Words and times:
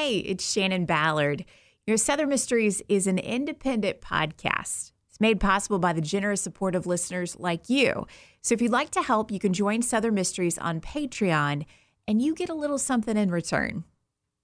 Hey, 0.00 0.18
it's 0.18 0.48
Shannon 0.48 0.84
Ballard. 0.84 1.44
Your 1.84 1.96
Southern 1.96 2.28
Mysteries 2.28 2.80
is 2.88 3.08
an 3.08 3.18
independent 3.18 4.00
podcast. 4.00 4.92
It's 5.08 5.18
made 5.18 5.40
possible 5.40 5.80
by 5.80 5.92
the 5.92 6.00
generous 6.00 6.40
support 6.40 6.76
of 6.76 6.86
listeners 6.86 7.34
like 7.40 7.68
you. 7.68 8.06
So 8.40 8.54
if 8.54 8.62
you'd 8.62 8.70
like 8.70 8.90
to 8.90 9.02
help, 9.02 9.32
you 9.32 9.40
can 9.40 9.52
join 9.52 9.82
Southern 9.82 10.14
Mysteries 10.14 10.56
on 10.56 10.80
Patreon 10.80 11.66
and 12.06 12.22
you 12.22 12.36
get 12.36 12.48
a 12.48 12.54
little 12.54 12.78
something 12.78 13.16
in 13.16 13.32
return. 13.32 13.82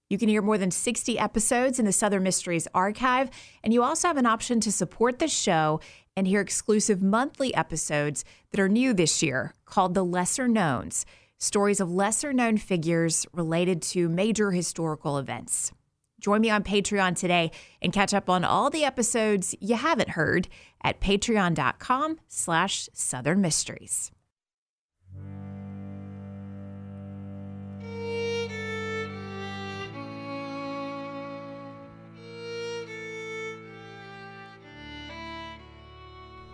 You 0.09 0.17
can 0.17 0.27
hear 0.27 0.41
more 0.41 0.57
than 0.57 0.71
60 0.71 1.17
episodes 1.17 1.79
in 1.79 1.85
the 1.85 1.93
Southern 1.93 2.23
Mysteries 2.23 2.67
archive, 2.73 3.29
and 3.63 3.73
you 3.73 3.81
also 3.81 4.09
have 4.09 4.17
an 4.17 4.25
option 4.25 4.59
to 4.59 4.73
support 4.73 5.19
the 5.19 5.29
show 5.29 5.79
and 6.17 6.27
hear 6.27 6.41
exclusive 6.41 7.01
monthly 7.01 7.55
episodes 7.55 8.25
that 8.51 8.59
are 8.59 8.67
new 8.67 8.93
this 8.93 9.23
year 9.23 9.53
called 9.63 9.93
The 9.93 10.03
Lesser 10.03 10.49
Knowns 10.49 11.05
stories 11.37 11.79
of 11.79 11.91
lesser 11.91 12.33
known 12.33 12.57
figures 12.57 13.25
related 13.33 13.81
to 13.81 14.09
major 14.09 14.51
historical 14.51 15.17
events. 15.17 15.71
Join 16.19 16.41
me 16.41 16.49
on 16.49 16.63
Patreon 16.63 17.15
today 17.15 17.51
and 17.81 17.93
catch 17.93 18.13
up 18.13 18.29
on 18.29 18.43
all 18.43 18.69
the 18.69 18.83
episodes 18.83 19.55
you 19.59 19.75
haven't 19.75 20.09
heard 20.09 20.47
at 20.83 20.99
patreon.com 20.99 22.19
slash 22.27 22.89
southern 22.93 23.41
mysteries. 23.41 24.11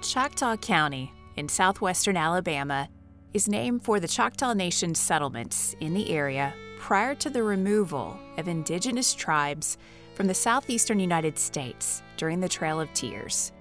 Choctaw 0.02 0.58
County 0.58 1.14
in 1.38 1.48
southwestern 1.48 2.18
Alabama 2.18 2.90
is 3.34 3.48
named 3.48 3.84
for 3.84 4.00
the 4.00 4.08
Choctaw 4.08 4.54
Nation 4.54 4.94
settlements 4.94 5.76
in 5.80 5.94
the 5.94 6.10
area 6.10 6.54
prior 6.80 7.16
to 7.16 7.30
the 7.30 7.44
removal 7.44 8.18
of 8.38 8.48
indigenous 8.48 9.14
tribes 9.14 9.78
from 10.16 10.28
the 10.28 10.34
southeastern 10.34 11.00
United 11.00 11.38
States 11.38 12.04
during 12.18 12.40
the 12.40 12.50
Trail 12.50 12.80
of 12.80 12.92
Tears. 12.94 13.52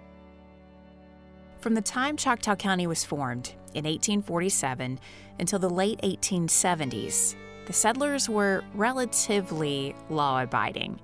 From 1.60 1.74
the 1.74 1.82
time 1.82 2.16
Choctaw 2.16 2.56
County 2.56 2.86
was 2.86 3.04
formed 3.04 3.54
in 3.74 3.84
1847 3.84 4.98
until 5.38 5.58
the 5.58 5.70
late 5.70 6.00
1870s, 6.02 7.36
the 7.66 7.72
settlers 7.72 8.28
were 8.28 8.64
relatively 8.74 9.94
law 10.08 10.42
abiding. 10.42 10.98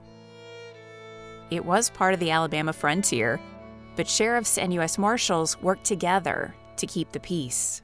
It 1.51 1.64
was 1.64 1.91
part 1.91 2.14
of 2.14 2.20
the 2.20 2.30
Alabama 2.30 2.73
frontier, 2.73 3.39
but 3.95 4.08
sheriffs 4.08 4.58
and 4.58 4.75
U.S. 4.75 4.98
Marshals 4.98 5.61
worked 5.62 5.84
together 5.84 6.55
to 6.77 6.86
keep 6.86 7.12
the 7.12 7.20
peace. 7.20 7.83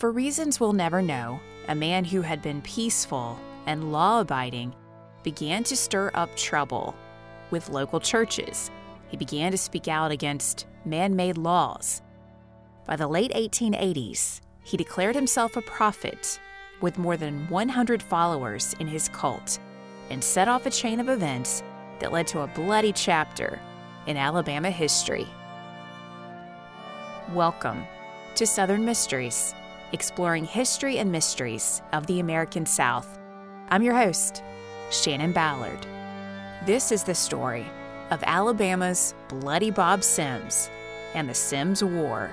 For 0.00 0.10
reasons 0.10 0.58
we'll 0.58 0.72
never 0.72 1.02
know, 1.02 1.40
a 1.68 1.74
man 1.74 2.06
who 2.06 2.22
had 2.22 2.40
been 2.40 2.62
peaceful 2.62 3.38
and 3.66 3.92
law 3.92 4.22
abiding 4.22 4.74
began 5.22 5.62
to 5.64 5.76
stir 5.76 6.10
up 6.14 6.34
trouble 6.36 6.94
with 7.50 7.68
local 7.68 8.00
churches. 8.00 8.70
He 9.08 9.18
began 9.18 9.52
to 9.52 9.58
speak 9.58 9.88
out 9.88 10.10
against 10.10 10.66
man 10.86 11.16
made 11.16 11.36
laws. 11.36 12.00
By 12.86 12.96
the 12.96 13.06
late 13.08 13.30
1880s, 13.32 14.40
he 14.64 14.78
declared 14.78 15.14
himself 15.14 15.58
a 15.58 15.60
prophet 15.60 16.40
with 16.80 16.96
more 16.96 17.18
than 17.18 17.46
100 17.50 18.02
followers 18.02 18.74
in 18.80 18.86
his 18.86 19.10
cult 19.10 19.58
and 20.08 20.24
set 20.24 20.48
off 20.48 20.64
a 20.64 20.70
chain 20.70 20.98
of 20.98 21.10
events 21.10 21.62
that 21.98 22.10
led 22.10 22.26
to 22.28 22.40
a 22.40 22.46
bloody 22.46 22.94
chapter 22.94 23.58
in 24.06 24.16
Alabama 24.16 24.70
history. 24.70 25.26
Welcome 27.34 27.84
to 28.36 28.46
Southern 28.46 28.86
Mysteries 28.86 29.54
exploring 29.92 30.44
history 30.44 30.98
and 30.98 31.10
mysteries 31.10 31.82
of 31.92 32.06
the 32.06 32.20
American 32.20 32.66
South. 32.66 33.18
I'm 33.68 33.82
your 33.82 33.94
host, 33.94 34.42
Shannon 34.90 35.32
Ballard. 35.32 35.86
This 36.66 36.92
is 36.92 37.04
the 37.04 37.14
story 37.14 37.66
of 38.10 38.22
Alabama's 38.24 39.14
Bloody 39.28 39.70
Bob 39.70 40.02
Sims 40.02 40.70
and 41.14 41.28
the 41.28 41.34
Sims 41.34 41.82
War. 41.82 42.30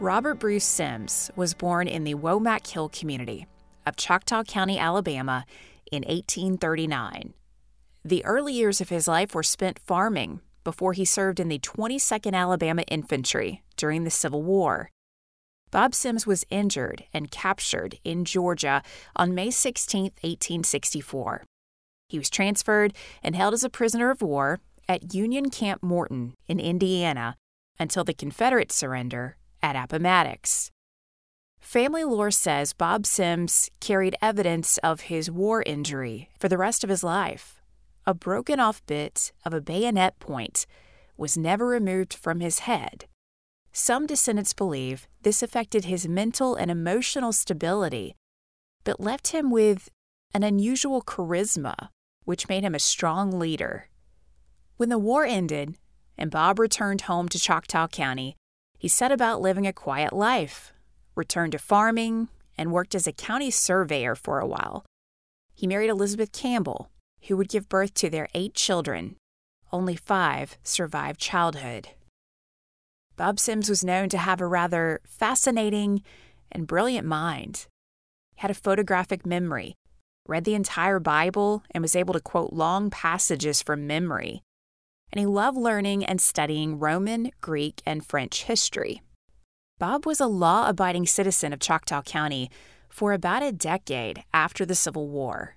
Robert 0.00 0.36
Bruce 0.36 0.64
Sims 0.64 1.30
was 1.34 1.54
born 1.54 1.88
in 1.88 2.04
the 2.04 2.14
Womack 2.14 2.66
Hill 2.66 2.88
community 2.88 3.46
of 3.84 3.96
Choctaw 3.96 4.44
County, 4.44 4.78
Alabama 4.78 5.44
in 5.90 6.02
1839. 6.02 7.34
The 8.04 8.24
early 8.24 8.52
years 8.52 8.80
of 8.80 8.90
his 8.90 9.08
life 9.08 9.34
were 9.34 9.42
spent 9.42 9.80
farming 9.80 10.40
before 10.62 10.92
he 10.92 11.04
served 11.04 11.40
in 11.40 11.48
the 11.48 11.58
22nd 11.58 12.34
Alabama 12.34 12.82
Infantry 12.82 13.62
during 13.78 14.04
the 14.04 14.10
Civil 14.10 14.42
War. 14.42 14.90
Bob 15.70 15.94
Sims 15.94 16.26
was 16.26 16.44
injured 16.50 17.04
and 17.14 17.30
captured 17.30 17.98
in 18.04 18.26
Georgia 18.26 18.82
on 19.16 19.34
May 19.34 19.50
16, 19.50 20.02
1864. 20.02 21.44
He 22.10 22.18
was 22.18 22.28
transferred 22.28 22.94
and 23.22 23.34
held 23.34 23.54
as 23.54 23.64
a 23.64 23.70
prisoner 23.70 24.10
of 24.10 24.20
war 24.20 24.60
at 24.88 25.14
Union 25.14 25.48
Camp 25.48 25.82
Morton 25.82 26.34
in 26.46 26.60
Indiana 26.60 27.36
until 27.78 28.04
the 28.04 28.14
Confederate 28.14 28.72
surrender 28.72 29.36
at 29.62 29.76
Appomattox. 29.76 30.70
Family 31.60 32.04
lore 32.04 32.30
says 32.30 32.72
Bob 32.72 33.06
Sims 33.06 33.70
carried 33.80 34.16
evidence 34.20 34.78
of 34.78 35.02
his 35.02 35.30
war 35.30 35.62
injury 35.64 36.28
for 36.38 36.48
the 36.48 36.58
rest 36.58 36.84
of 36.84 36.90
his 36.90 37.02
life 37.02 37.58
a 38.08 38.14
broken 38.14 38.58
off 38.58 38.80
bit 38.86 39.32
of 39.44 39.52
a 39.52 39.60
bayonet 39.60 40.18
point 40.18 40.64
was 41.18 41.36
never 41.36 41.66
removed 41.66 42.14
from 42.14 42.40
his 42.40 42.60
head. 42.60 43.04
Some 43.72 44.06
descendants 44.06 44.52
believe 44.52 45.06
this 45.22 45.42
affected 45.42 45.84
his 45.84 46.08
mental 46.08 46.54
and 46.54 46.70
emotional 46.70 47.32
stability, 47.32 48.16
but 48.84 49.00
left 49.00 49.28
him 49.28 49.50
with 49.50 49.88
an 50.34 50.42
unusual 50.42 51.02
charisma, 51.02 51.88
which 52.24 52.48
made 52.48 52.64
him 52.64 52.74
a 52.74 52.80
strong 52.80 53.38
leader. 53.38 53.88
When 54.76 54.88
the 54.88 54.98
war 54.98 55.24
ended 55.24 55.76
and 56.16 56.30
Bob 56.30 56.58
returned 56.58 57.02
home 57.02 57.28
to 57.28 57.38
Choctaw 57.38 57.88
County, 57.88 58.36
he 58.76 58.88
set 58.88 59.12
about 59.12 59.40
living 59.40 59.66
a 59.66 59.72
quiet 59.72 60.12
life, 60.12 60.72
returned 61.14 61.52
to 61.52 61.58
farming, 61.58 62.28
and 62.56 62.72
worked 62.72 62.94
as 62.94 63.06
a 63.06 63.12
county 63.12 63.50
surveyor 63.50 64.14
for 64.14 64.40
a 64.40 64.46
while. 64.46 64.84
He 65.54 65.66
married 65.66 65.90
Elizabeth 65.90 66.32
Campbell, 66.32 66.90
who 67.26 67.36
would 67.36 67.48
give 67.48 67.68
birth 67.68 67.94
to 67.94 68.10
their 68.10 68.28
eight 68.34 68.54
children. 68.54 69.16
Only 69.72 69.96
five 69.96 70.56
survived 70.62 71.20
childhood. 71.20 71.88
Bob 73.18 73.40
Sims 73.40 73.68
was 73.68 73.84
known 73.84 74.08
to 74.10 74.16
have 74.16 74.40
a 74.40 74.46
rather 74.46 75.00
fascinating 75.04 76.04
and 76.52 76.68
brilliant 76.68 77.04
mind. 77.04 77.66
He 78.36 78.42
had 78.42 78.50
a 78.52 78.54
photographic 78.54 79.26
memory, 79.26 79.74
read 80.28 80.44
the 80.44 80.54
entire 80.54 81.00
Bible, 81.00 81.64
and 81.72 81.82
was 81.82 81.96
able 81.96 82.14
to 82.14 82.20
quote 82.20 82.52
long 82.52 82.90
passages 82.90 83.60
from 83.60 83.88
memory. 83.88 84.44
And 85.12 85.18
he 85.18 85.26
loved 85.26 85.58
learning 85.58 86.04
and 86.04 86.20
studying 86.20 86.78
Roman, 86.78 87.32
Greek, 87.40 87.82
and 87.84 88.06
French 88.06 88.44
history. 88.44 89.02
Bob 89.80 90.06
was 90.06 90.20
a 90.20 90.28
law 90.28 90.68
abiding 90.68 91.06
citizen 91.06 91.52
of 91.52 91.58
Choctaw 91.58 92.02
County 92.02 92.48
for 92.88 93.12
about 93.12 93.42
a 93.42 93.50
decade 93.50 94.22
after 94.32 94.64
the 94.64 94.76
Civil 94.76 95.08
War. 95.08 95.56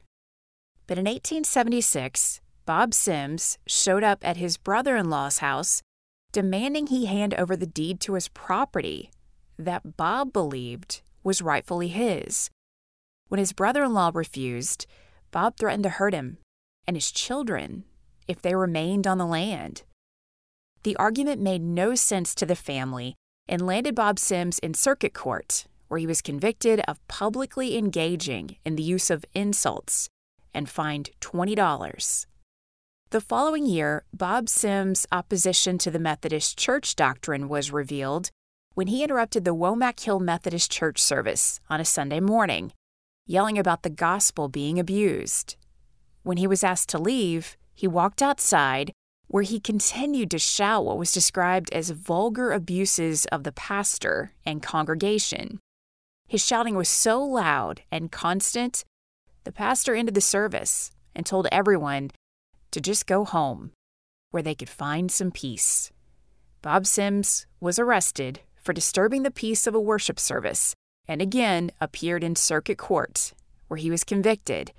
But 0.87 0.97
in 0.97 1.05
1876, 1.05 2.41
Bob 2.65 2.95
Sims 2.95 3.59
showed 3.67 4.03
up 4.03 4.19
at 4.23 4.37
his 4.37 4.57
brother 4.57 4.95
in 4.97 5.11
law's 5.11 5.37
house 5.37 5.83
demanding 6.31 6.87
he 6.87 7.05
hand 7.05 7.33
over 7.35 7.55
the 7.55 7.65
deed 7.65 7.99
to 8.01 8.13
his 8.13 8.27
property 8.29 9.11
that 9.57 9.97
Bob 9.97 10.33
believed 10.33 11.01
was 11.23 11.41
rightfully 11.41 11.89
his. 11.89 12.49
When 13.27 13.39
his 13.39 13.53
brother 13.53 13.83
in 13.83 13.93
law 13.93 14.11
refused, 14.13 14.85
Bob 15.31 15.57
threatened 15.57 15.83
to 15.83 15.89
hurt 15.89 16.13
him 16.13 16.37
and 16.87 16.97
his 16.97 17.11
children 17.11 17.85
if 18.27 18.41
they 18.41 18.55
remained 18.55 19.07
on 19.07 19.17
the 19.17 19.25
land. 19.25 19.83
The 20.83 20.95
argument 20.95 21.41
made 21.41 21.61
no 21.61 21.95
sense 21.95 22.33
to 22.35 22.45
the 22.45 22.55
family 22.55 23.15
and 23.47 23.65
landed 23.65 23.95
Bob 23.95 24.17
Sims 24.17 24.59
in 24.59 24.73
circuit 24.73 25.13
court, 25.13 25.65
where 25.87 25.99
he 25.99 26.07
was 26.07 26.21
convicted 26.21 26.81
of 26.87 27.05
publicly 27.07 27.77
engaging 27.77 28.57
in 28.65 28.75
the 28.75 28.83
use 28.83 29.09
of 29.09 29.25
insults 29.33 30.09
and 30.53 30.69
fined 30.69 31.11
$20. 31.21 32.25
The 33.11 33.19
following 33.19 33.65
year, 33.65 34.05
Bob 34.13 34.47
Sims' 34.47 35.05
opposition 35.11 35.77
to 35.79 35.91
the 35.91 35.99
Methodist 35.99 36.57
Church 36.57 36.95
doctrine 36.95 37.49
was 37.49 37.69
revealed 37.69 38.29
when 38.73 38.87
he 38.87 39.03
interrupted 39.03 39.43
the 39.43 39.53
Womack 39.53 39.99
Hill 39.99 40.21
Methodist 40.21 40.71
Church 40.71 40.97
service 40.97 41.59
on 41.69 41.81
a 41.81 41.83
Sunday 41.83 42.21
morning, 42.21 42.71
yelling 43.27 43.59
about 43.59 43.83
the 43.83 43.89
gospel 43.89 44.47
being 44.47 44.79
abused. 44.79 45.57
When 46.23 46.37
he 46.37 46.47
was 46.47 46.63
asked 46.63 46.87
to 46.91 46.97
leave, 46.97 47.57
he 47.73 47.85
walked 47.85 48.21
outside, 48.21 48.93
where 49.27 49.43
he 49.43 49.59
continued 49.59 50.31
to 50.31 50.39
shout 50.39 50.85
what 50.85 50.97
was 50.97 51.11
described 51.11 51.69
as 51.73 51.89
vulgar 51.89 52.53
abuses 52.53 53.25
of 53.25 53.43
the 53.43 53.51
pastor 53.51 54.31
and 54.45 54.63
congregation. 54.63 55.59
His 56.29 56.47
shouting 56.47 56.75
was 56.75 56.87
so 56.87 57.21
loud 57.21 57.81
and 57.91 58.09
constant 58.09 58.85
the 59.43 59.51
pastor 59.51 59.95
ended 59.95 60.15
the 60.15 60.21
service 60.21 60.91
and 61.13 61.25
told 61.25 61.49
everyone 61.51 62.11
to 62.71 62.81
just 62.81 63.05
go 63.05 63.25
home, 63.25 63.71
where 64.31 64.43
they 64.43 64.55
could 64.55 64.69
find 64.69 65.11
some 65.11 65.31
peace. 65.31 65.91
Bob 66.61 66.85
Sims 66.85 67.45
was 67.59 67.79
arrested 67.79 68.41
for 68.55 68.73
disturbing 68.73 69.23
the 69.23 69.31
peace 69.31 69.65
of 69.67 69.75
a 69.75 69.79
worship 69.79 70.19
service 70.19 70.75
and 71.07 71.21
again 71.21 71.71
appeared 71.81 72.23
in 72.23 72.35
circuit 72.35 72.77
court, 72.77 73.33
where 73.67 73.77
he 73.77 73.89
was 73.89 74.03
convicted 74.03 74.71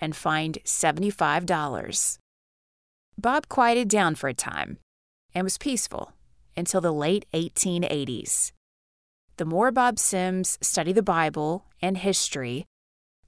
and 0.00 0.14
fined 0.14 0.58
$75. 0.64 2.18
Bob 3.16 3.48
quieted 3.48 3.88
down 3.88 4.14
for 4.14 4.28
a 4.28 4.34
time 4.34 4.78
and 5.34 5.44
was 5.44 5.58
peaceful 5.58 6.12
until 6.56 6.80
the 6.80 6.92
late 6.92 7.26
1880s. 7.32 8.52
The 9.36 9.44
more 9.44 9.70
Bob 9.70 9.98
Sims 9.98 10.58
studied 10.60 10.96
the 10.96 11.02
Bible 11.02 11.64
and 11.80 11.98
history, 11.98 12.66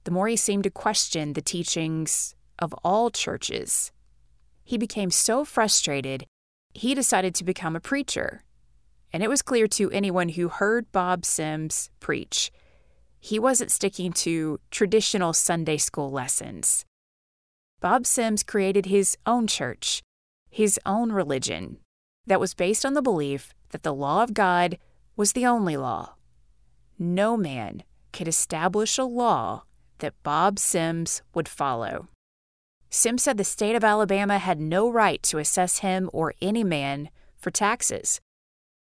the 0.03 0.11
more 0.11 0.27
he 0.27 0.35
seemed 0.35 0.65
to 0.65 0.69
question 0.69 1.33
the 1.33 1.41
teachings 1.41 2.35
of 2.59 2.73
all 2.83 3.09
churches. 3.09 3.91
He 4.63 4.77
became 4.77 5.11
so 5.11 5.43
frustrated, 5.43 6.25
he 6.73 6.95
decided 6.95 7.35
to 7.35 7.43
become 7.43 7.75
a 7.75 7.81
preacher. 7.81 8.43
And 9.13 9.21
it 9.23 9.29
was 9.29 9.41
clear 9.41 9.67
to 9.67 9.91
anyone 9.91 10.29
who 10.29 10.47
heard 10.47 10.91
Bob 10.91 11.25
Sims 11.25 11.89
preach 11.99 12.51
he 13.23 13.37
wasn't 13.37 13.71
sticking 13.71 14.11
to 14.11 14.59
traditional 14.71 15.31
Sunday 15.31 15.77
school 15.77 16.09
lessons. 16.09 16.83
Bob 17.79 18.05
Sims 18.07 18.41
created 18.41 18.87
his 18.87 19.15
own 19.27 19.45
church, 19.45 20.01
his 20.49 20.79
own 20.87 21.11
religion, 21.11 21.77
that 22.25 22.39
was 22.39 22.55
based 22.55 22.83
on 22.83 22.95
the 22.95 23.01
belief 23.01 23.53
that 23.69 23.83
the 23.83 23.93
law 23.93 24.23
of 24.23 24.33
God 24.33 24.77
was 25.15 25.33
the 25.33 25.45
only 25.45 25.77
law. 25.77 26.15
No 26.97 27.37
man 27.37 27.83
could 28.11 28.27
establish 28.27 28.97
a 28.97 29.03
law 29.03 29.63
that 29.99 30.21
Bob 30.23 30.57
Sims 30.57 31.21
would 31.35 31.47
follow. 31.47 32.07
Sims 32.93 33.23
said 33.23 33.37
the 33.37 33.45
state 33.45 33.73
of 33.73 33.85
Alabama 33.85 34.37
had 34.37 34.59
no 34.59 34.89
right 34.89 35.23
to 35.23 35.37
assess 35.37 35.77
him 35.77 36.09
or 36.11 36.33
any 36.41 36.61
man 36.61 37.09
for 37.37 37.49
taxes. 37.49 38.19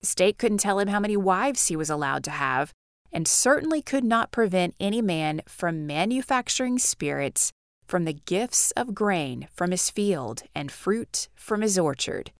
The 0.03 0.06
state 0.06 0.37
couldn't 0.37 0.59
tell 0.59 0.79
him 0.79 0.89
how 0.89 1.01
many 1.01 1.17
wives 1.17 1.69
he 1.69 1.77
was 1.77 1.89
allowed 1.89 2.23
to 2.25 2.31
have, 2.31 2.71
and 3.11 3.27
certainly 3.27 3.81
could 3.81 4.05
not 4.05 4.31
prevent 4.31 4.75
any 4.79 5.01
man 5.01 5.41
from 5.49 5.87
manufacturing 5.87 6.79
spirits 6.79 7.51
from 7.87 8.05
the 8.05 8.12
gifts 8.12 8.73
of 8.73 8.95
grain 8.95 9.49
from 9.55 9.71
his 9.71 9.89
field 9.89 10.43
and 10.55 10.71
fruit 10.71 11.29
from 11.35 11.62
his 11.62 11.79
orchard. 11.79 12.31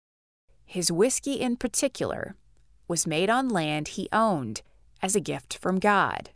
His 0.67 0.91
whiskey, 0.91 1.41
in 1.41 1.55
particular, 1.55 2.35
was 2.87 3.07
made 3.07 3.29
on 3.29 3.49
land 3.49 3.89
he 3.89 4.07
owned 4.13 4.61
as 5.01 5.15
a 5.15 5.19
gift 5.19 5.57
from 5.57 5.79
God. 5.79 6.29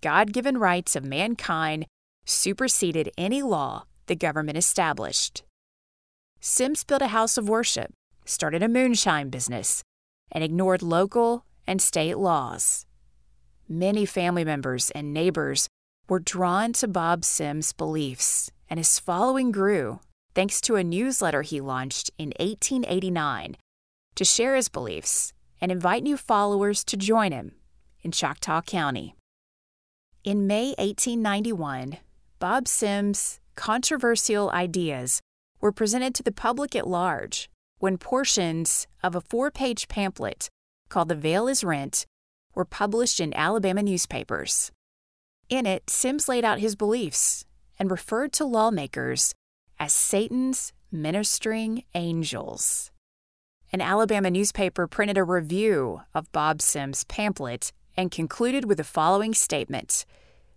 God 0.00 0.32
given 0.32 0.58
rights 0.58 0.96
of 0.96 1.04
mankind 1.04 1.86
superseded 2.24 3.12
any 3.16 3.42
law 3.42 3.84
the 4.06 4.16
government 4.16 4.58
established. 4.58 5.42
Sims 6.40 6.84
built 6.84 7.02
a 7.02 7.08
house 7.08 7.36
of 7.36 7.48
worship, 7.48 7.92
started 8.24 8.62
a 8.62 8.68
moonshine 8.68 9.30
business, 9.30 9.82
and 10.30 10.42
ignored 10.42 10.82
local 10.82 11.44
and 11.66 11.80
state 11.80 12.18
laws. 12.18 12.86
Many 13.68 14.06
family 14.06 14.44
members 14.44 14.90
and 14.92 15.12
neighbors 15.12 15.68
were 16.08 16.20
drawn 16.20 16.72
to 16.74 16.88
Bob 16.88 17.24
Sims' 17.24 17.72
beliefs, 17.72 18.50
and 18.68 18.78
his 18.78 18.98
following 18.98 19.50
grew 19.50 20.00
thanks 20.34 20.60
to 20.60 20.76
a 20.76 20.84
newsletter 20.84 21.42
he 21.42 21.60
launched 21.60 22.10
in 22.18 22.28
1889 22.38 23.56
to 24.14 24.24
share 24.24 24.54
his 24.54 24.68
beliefs 24.68 25.32
and 25.60 25.72
invite 25.72 26.02
new 26.02 26.16
followers 26.16 26.84
to 26.84 26.96
join 26.96 27.32
him 27.32 27.52
in 28.02 28.12
Choctaw 28.12 28.62
County. 28.62 29.16
In 30.22 30.46
May 30.46 30.74
1891, 30.78 31.98
Bob 32.38 32.68
Sims' 32.68 33.40
controversial 33.56 34.50
ideas 34.50 35.20
were 35.60 35.72
presented 35.72 36.14
to 36.14 36.22
the 36.22 36.32
public 36.32 36.76
at 36.76 36.86
large 36.86 37.50
when 37.78 37.98
portions 37.98 38.86
of 39.02 39.14
a 39.14 39.20
four 39.20 39.50
page 39.50 39.88
pamphlet 39.88 40.48
called 40.88 41.08
The 41.08 41.14
Veil 41.14 41.48
is 41.48 41.64
Rent 41.64 42.06
were 42.54 42.64
published 42.64 43.20
in 43.20 43.34
Alabama 43.34 43.82
newspapers. 43.82 44.70
In 45.48 45.66
it, 45.66 45.90
Sims 45.90 46.28
laid 46.28 46.44
out 46.44 46.60
his 46.60 46.76
beliefs 46.76 47.44
and 47.78 47.90
referred 47.90 48.32
to 48.34 48.44
lawmakers 48.44 49.34
as 49.78 49.92
Satan's 49.92 50.72
ministering 50.90 51.84
angels. 51.94 52.90
An 53.72 53.80
Alabama 53.80 54.30
newspaper 54.30 54.86
printed 54.86 55.18
a 55.18 55.24
review 55.24 56.02
of 56.14 56.32
Bob 56.32 56.62
Sims' 56.62 57.04
pamphlet 57.04 57.72
and 57.96 58.10
concluded 58.10 58.64
with 58.64 58.78
the 58.78 58.84
following 58.84 59.34
statement 59.34 60.04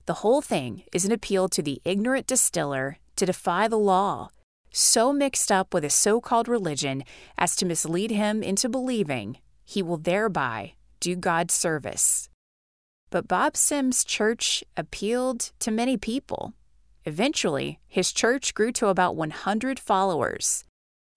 The 0.10 0.26
whole 0.26 0.42
thing 0.42 0.86
is 0.92 1.06
an 1.06 1.12
appeal 1.12 1.48
to 1.50 1.62
the 1.62 1.84
ignorant 1.86 2.26
distiller 2.26 2.98
to 3.16 3.28
defy 3.28 3.68
the 3.68 3.78
law, 3.78 4.30
so 4.72 5.14
mixed 5.14 5.52
up 5.52 5.72
with 5.72 5.86
a 5.86 5.92
so 5.92 6.20
called 6.20 6.48
religion 6.48 7.04
as 7.38 7.56
to 7.58 7.66
mislead 7.68 8.10
him 8.10 8.42
into 8.42 8.70
believing 8.70 9.38
he 9.64 9.84
will 9.84 9.98
thereby 9.98 10.74
do 11.00 11.16
God's 11.16 11.54
service. 11.54 12.28
But 13.12 13.28
Bob 13.28 13.56
Sims' 13.56 14.04
church 14.04 14.64
appealed 14.76 15.52
to 15.60 15.70
many 15.70 15.96
people. 15.96 16.54
Eventually, 17.06 17.80
his 17.88 18.12
church 18.12 18.56
grew 18.56 18.72
to 18.72 18.88
about 18.88 19.16
100 19.16 19.80
followers. 19.80 20.64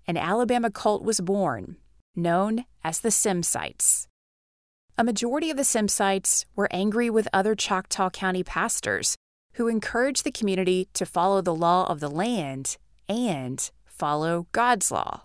An 0.07 0.19
Alabama 0.19 0.71
cult 0.71 1.03
was 1.03 1.23
born, 1.23 1.79
known 2.15 2.67
as 2.85 3.01
the 3.01 3.09
Simsites. 3.09 4.07
A 4.99 5.05
majority 5.05 5.51
of 5.51 5.57
the 5.57 5.63
Simsites 5.65 6.45
were 6.55 6.69
angry 6.71 7.09
with 7.09 7.27
other 7.33 7.55
Choctaw 7.55 8.11
County 8.11 8.45
pastors 8.45 9.17
who 9.55 9.67
encouraged 9.67 10.23
the 10.23 10.31
community 10.31 10.89
to 10.93 11.07
follow 11.07 11.41
the 11.41 11.55
law 11.55 11.87
of 11.87 12.01
the 12.01 12.11
land 12.11 12.77
and 13.09 13.71
follow 13.87 14.47
God's 14.53 14.91
law. 14.91 15.23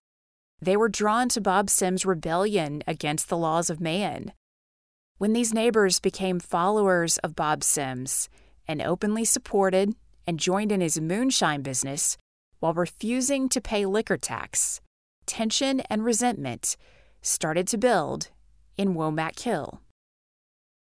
They 0.62 0.78
were 0.78 0.90
drawn 0.90 1.28
to 1.30 1.42
Bob 1.42 1.70
Sims' 1.70 2.06
rebellion 2.06 2.82
against 2.88 3.28
the 3.28 3.38
laws 3.38 3.70
of 3.70 3.82
man. 3.82 4.32
When 5.18 5.34
these 5.34 5.54
neighbors 5.54 6.00
became 6.00 6.40
followers 6.40 7.18
of 7.20 7.36
Bob 7.36 7.64
Sims 7.64 8.30
and 8.68 8.82
openly 8.82 9.26
supported 9.26 9.96
and 10.26 10.40
joined 10.40 10.72
in 10.72 10.80
his 10.80 11.00
moonshine 11.00 11.62
business 11.62 12.18
while 12.60 12.74
refusing 12.74 13.50
to 13.50 13.62
pay 13.62 13.86
liquor 13.86 14.18
tax, 14.18 14.80
tension 15.26 15.82
and 15.90 16.06
resentment 16.06 16.78
started 17.22 17.68
to 17.68 17.78
build 17.78 18.30
in 18.78 18.96
Womack 18.96 19.40
Hill. 19.40 19.82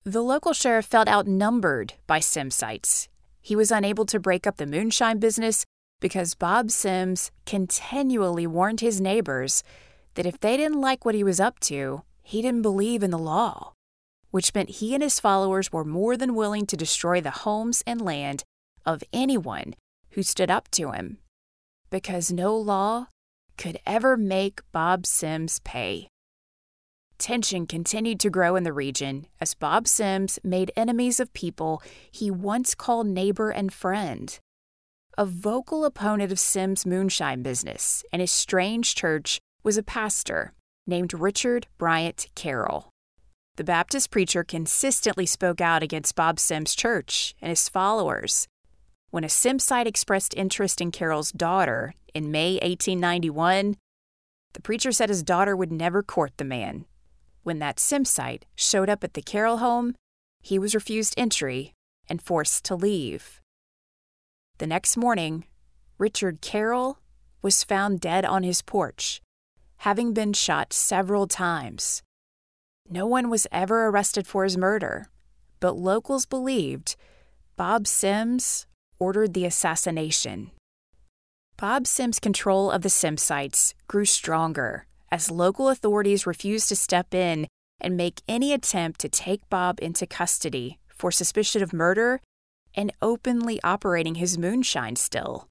The 0.04 0.22
local 0.22 0.52
sheriff 0.52 0.86
felt 0.86 1.08
outnumbered 1.08 1.94
by 2.06 2.18
Simsites. 2.18 3.08
He 3.40 3.56
was 3.56 3.70
unable 3.70 4.06
to 4.06 4.20
break 4.20 4.46
up 4.46 4.56
the 4.56 4.66
moonshine 4.66 5.18
business 5.18 5.64
because 6.00 6.34
Bob 6.34 6.70
Sims 6.70 7.30
continually 7.46 8.46
warned 8.46 8.80
his 8.80 9.00
neighbors 9.00 9.62
that 10.14 10.26
if 10.26 10.40
they 10.40 10.56
didn't 10.56 10.80
like 10.80 11.04
what 11.04 11.14
he 11.14 11.24
was 11.24 11.40
up 11.40 11.60
to, 11.60 12.02
he 12.22 12.42
didn't 12.42 12.62
believe 12.62 13.02
in 13.02 13.10
the 13.10 13.18
law 13.18 13.72
which 14.32 14.54
meant 14.54 14.80
he 14.80 14.94
and 14.94 15.02
his 15.02 15.20
followers 15.20 15.70
were 15.70 15.84
more 15.84 16.16
than 16.16 16.34
willing 16.34 16.66
to 16.66 16.76
destroy 16.76 17.20
the 17.20 17.42
homes 17.44 17.84
and 17.86 18.00
land 18.00 18.42
of 18.84 19.04
anyone 19.12 19.74
who 20.12 20.22
stood 20.22 20.50
up 20.50 20.68
to 20.70 20.90
him, 20.90 21.18
because 21.90 22.32
no 22.32 22.56
law 22.56 23.06
could 23.56 23.78
ever 23.86 24.16
make 24.16 24.60
Bob 24.72 25.06
Sims 25.06 25.60
pay. 25.60 26.08
Tension 27.22 27.68
continued 27.68 28.18
to 28.18 28.30
grow 28.30 28.56
in 28.56 28.64
the 28.64 28.72
region 28.72 29.28
as 29.40 29.54
Bob 29.54 29.86
Sims 29.86 30.40
made 30.42 30.72
enemies 30.74 31.20
of 31.20 31.32
people 31.32 31.80
he 32.10 32.32
once 32.32 32.74
called 32.74 33.06
neighbor 33.06 33.50
and 33.50 33.72
friend. 33.72 34.40
A 35.16 35.24
vocal 35.24 35.84
opponent 35.84 36.32
of 36.32 36.40
Sims' 36.40 36.84
moonshine 36.84 37.44
business 37.44 38.02
and 38.12 38.20
his 38.20 38.32
strange 38.32 38.96
church 38.96 39.38
was 39.62 39.76
a 39.76 39.84
pastor 39.84 40.52
named 40.84 41.14
Richard 41.14 41.68
Bryant 41.78 42.26
Carroll. 42.34 42.90
The 43.54 43.62
Baptist 43.62 44.10
preacher 44.10 44.42
consistently 44.42 45.24
spoke 45.24 45.60
out 45.60 45.84
against 45.84 46.16
Bob 46.16 46.40
Sims' 46.40 46.74
church 46.74 47.36
and 47.40 47.50
his 47.50 47.68
followers. 47.68 48.48
When 49.10 49.22
a 49.22 49.28
Simsite 49.28 49.86
expressed 49.86 50.34
interest 50.36 50.80
in 50.80 50.90
Carroll's 50.90 51.30
daughter 51.30 51.94
in 52.14 52.32
May 52.32 52.54
1891, 52.54 53.76
the 54.54 54.60
preacher 54.60 54.90
said 54.90 55.08
his 55.08 55.22
daughter 55.22 55.54
would 55.54 55.70
never 55.70 56.02
court 56.02 56.32
the 56.36 56.44
man. 56.44 56.84
When 57.42 57.58
that 57.58 57.76
Simsite 57.76 58.42
showed 58.54 58.88
up 58.88 59.02
at 59.02 59.14
the 59.14 59.22
Carroll 59.22 59.58
home, 59.58 59.96
he 60.40 60.58
was 60.58 60.74
refused 60.74 61.14
entry 61.16 61.74
and 62.08 62.22
forced 62.22 62.64
to 62.64 62.76
leave. 62.76 63.40
The 64.58 64.66
next 64.66 64.96
morning, 64.96 65.46
Richard 65.98 66.40
Carroll 66.40 66.98
was 67.42 67.64
found 67.64 68.00
dead 68.00 68.24
on 68.24 68.44
his 68.44 68.62
porch, 68.62 69.20
having 69.78 70.12
been 70.12 70.32
shot 70.32 70.72
several 70.72 71.26
times. 71.26 72.02
No 72.88 73.06
one 73.06 73.28
was 73.28 73.46
ever 73.50 73.86
arrested 73.86 74.26
for 74.26 74.44
his 74.44 74.56
murder, 74.56 75.08
but 75.58 75.76
locals 75.76 76.26
believed 76.26 76.94
Bob 77.56 77.86
Sims 77.86 78.66
ordered 78.98 79.34
the 79.34 79.46
assassination. 79.46 80.52
Bob 81.56 81.86
Sims' 81.86 82.20
control 82.20 82.70
of 82.70 82.82
the 82.82 82.88
Simsites 82.88 83.74
grew 83.88 84.04
stronger 84.04 84.86
as 85.12 85.30
local 85.30 85.68
authorities 85.68 86.26
refused 86.26 86.70
to 86.70 86.74
step 86.74 87.12
in 87.12 87.46
and 87.78 87.96
make 87.96 88.22
any 88.26 88.54
attempt 88.54 88.98
to 89.00 89.08
take 89.10 89.48
Bob 89.50 89.78
into 89.82 90.06
custody 90.06 90.78
for 90.88 91.12
suspicion 91.12 91.62
of 91.62 91.74
murder 91.74 92.20
and 92.74 92.90
openly 93.02 93.60
operating 93.62 94.14
his 94.14 94.38
moonshine 94.38 94.96
still. 94.96 95.46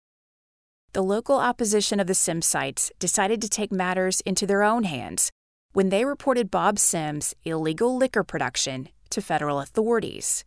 The 0.94 1.04
local 1.04 1.38
opposition 1.38 2.00
of 2.00 2.08
the 2.08 2.14
Simsites 2.14 2.90
decided 2.98 3.40
to 3.44 3.50
take 3.50 3.72
matters 3.72 4.20
into 4.22 4.48
their 4.48 4.64
own 4.64 4.84
hands 4.84 5.30
when 5.74 5.90
they 5.90 6.06
reported 6.06 6.50
Bob 6.50 6.80
Sims' 6.80 7.36
illegal 7.46 7.96
liquor 7.96 8.24
production 8.24 8.90
to 9.12 9.22
federal 9.22 9.60
authorities. 9.60 10.44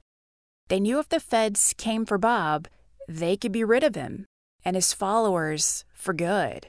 They 0.69 0.81
knew 0.81 0.99
if 0.99 1.09
the 1.09 1.21
feds 1.21 1.73
came 1.79 2.05
for 2.05 2.19
Bob, 2.19 2.67
they 3.09 3.37
could 3.37 3.53
be 3.53 3.65
rid 3.65 3.85
of 3.85 3.95
him 3.95 4.27
and 4.65 4.75
his 4.75 4.93
followers 4.93 5.85
for 5.95 6.13
good. 6.13 6.67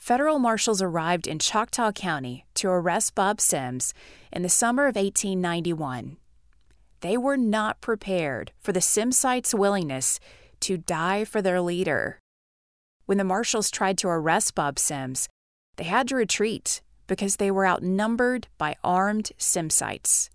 Federal 0.00 0.38
marshals 0.38 0.80
arrived 0.80 1.26
in 1.26 1.38
Choctaw 1.38 1.92
County 1.92 2.46
to 2.54 2.68
arrest 2.68 3.14
Bob 3.14 3.38
Sims 3.38 3.92
in 4.32 4.40
the 4.40 4.48
summer 4.48 4.86
of 4.86 4.96
1891. 4.96 6.16
They 7.00 7.18
were 7.18 7.36
not 7.36 7.82
prepared 7.82 8.50
for 8.58 8.72
the 8.72 8.80
Simsites' 8.80 9.52
willingness 9.52 10.18
to 10.60 10.78
die 10.78 11.26
for 11.26 11.42
their 11.42 11.60
leader. 11.60 12.18
When 13.04 13.18
the 13.18 13.24
marshals 13.24 13.70
tried 13.70 13.98
to 13.98 14.08
arrest 14.08 14.54
Bob 14.54 14.78
Sims, 14.78 15.28
they 15.76 15.84
had 15.84 16.08
to 16.08 16.16
retreat 16.16 16.80
because 17.06 17.36
they 17.36 17.50
were 17.50 17.66
outnumbered 17.66 18.48
by 18.56 18.76
armed 18.82 19.32
Simsites. 19.36 20.30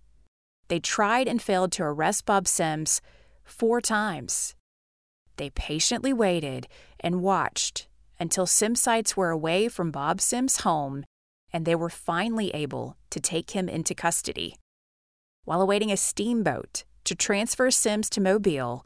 They 0.68 0.80
tried 0.80 1.28
and 1.28 1.42
failed 1.42 1.72
to 1.74 1.84
arrest 1.84 2.28
Bob 2.28 2.48
Sims 2.48 3.02
four 3.44 3.82
times. 3.82 4.54
They 5.38 5.50
patiently 5.50 6.14
waited 6.14 6.68
and 7.00 7.24
watched 7.24 7.88
until 8.20 8.46
Simsites 8.46 9.16
were 9.16 9.30
away 9.30 9.68
from 9.68 9.92
Bob 9.92 10.22
Sims' 10.22 10.62
home 10.62 11.06
and 11.52 11.66
they 11.66 11.76
were 11.76 11.90
finally 11.90 12.52
able 12.52 12.98
to 13.10 13.20
take 13.20 13.52
him 13.52 13.70
into 13.70 13.96
custody. 13.96 14.58
While 15.46 15.62
awaiting 15.62 15.92
a 15.92 15.98
steamboat 15.98 16.84
to 17.06 17.16
transfer 17.16 17.72
Sims 17.72 18.10
to 18.10 18.22
Mobile, 18.22 18.86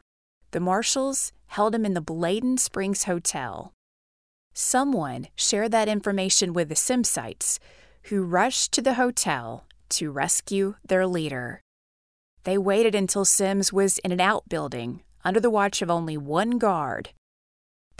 the 0.52 0.60
marshals 0.60 1.32
held 1.48 1.74
him 1.74 1.84
in 1.84 1.94
the 1.94 2.00
Bladen 2.00 2.58
Springs 2.58 3.04
Hotel. 3.04 3.72
Someone 4.54 5.28
shared 5.34 5.72
that 5.72 5.88
information 5.88 6.52
with 6.52 6.68
the 6.68 6.74
Simsites, 6.76 7.58
who 8.04 8.22
rushed 8.22 8.72
to 8.72 8.82
the 8.82 8.94
hotel 8.94 9.66
to 9.90 10.10
rescue 10.10 10.76
their 10.86 11.06
leader. 11.06 11.60
They 12.44 12.56
waited 12.56 12.94
until 12.94 13.24
Sims 13.24 13.72
was 13.72 13.98
in 13.98 14.12
an 14.12 14.20
outbuilding 14.20 15.02
under 15.24 15.40
the 15.40 15.50
watch 15.50 15.82
of 15.82 15.90
only 15.90 16.16
one 16.16 16.58
guard. 16.58 17.10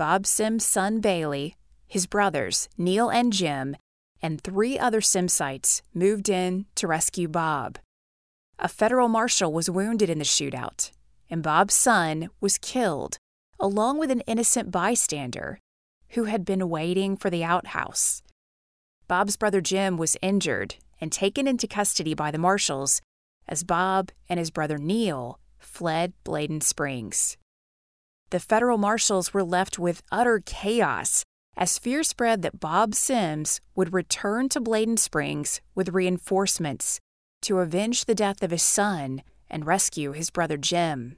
Bob 0.01 0.27
Sims' 0.27 0.65
son 0.65 1.01
Bailey, 1.01 1.57
his 1.87 2.07
brothers 2.07 2.71
Neil 2.79 3.11
and 3.11 3.35
Jim, 3.35 3.77
and 4.23 4.41
three 4.41 4.79
other 4.79 5.03
Simsites 5.03 5.83
moved 5.93 6.31
in 6.31 6.65
to 6.77 6.87
rescue 6.87 7.29
Bob. 7.29 7.79
A 8.59 8.67
federal 8.67 9.09
marshal 9.09 9.53
was 9.53 9.69
wounded 9.69 10.09
in 10.09 10.17
the 10.17 10.25
shootout, 10.25 10.91
and 11.29 11.43
Bob's 11.43 11.75
son 11.75 12.31
was 12.41 12.57
killed, 12.57 13.19
along 13.61 13.99
with 13.99 14.11
an 14.11 14.23
innocent 14.23 14.71
bystander 14.71 15.59
who 16.13 16.25
had 16.25 16.47
been 16.47 16.71
waiting 16.71 17.15
for 17.15 17.29
the 17.29 17.45
outhouse. 17.45 18.23
Bob's 19.07 19.37
brother 19.37 19.61
Jim 19.61 19.99
was 19.99 20.17
injured 20.23 20.77
and 20.99 21.13
taken 21.13 21.47
into 21.47 21.67
custody 21.67 22.15
by 22.15 22.31
the 22.31 22.39
marshals 22.39 23.03
as 23.47 23.65
Bob 23.65 24.13
and 24.31 24.39
his 24.39 24.51
brother 24.51 24.79
Neil 24.79 25.39
fled 25.59 26.15
Bladen 26.25 26.63
Springs. 26.63 27.37
The 28.31 28.41
federal 28.41 28.79
marshals 28.79 29.35
were 29.35 29.43
left 29.43 29.79
with 29.79 30.03
utter 30.13 30.41
chaos 30.45 31.25
as 31.57 31.79
fear 31.79 32.05
spread 32.05 32.43
that 32.43 32.61
Bob 32.61 32.95
Sims 32.95 33.61
would 33.75 33.93
return 33.93 34.49
to 34.51 34.61
Bladen 34.61 34.97
Springs 34.97 35.61
with 35.75 35.89
reinforcements 35.89 37.01
to 37.43 37.59
avenge 37.59 38.05
the 38.05 38.15
death 38.15 38.43
of 38.43 38.53
his 38.53 38.63
son 38.63 39.23
and 39.51 39.67
rescue 39.67 40.13
his 40.13 40.31
brother 40.31 40.57
Jim. 40.57 41.17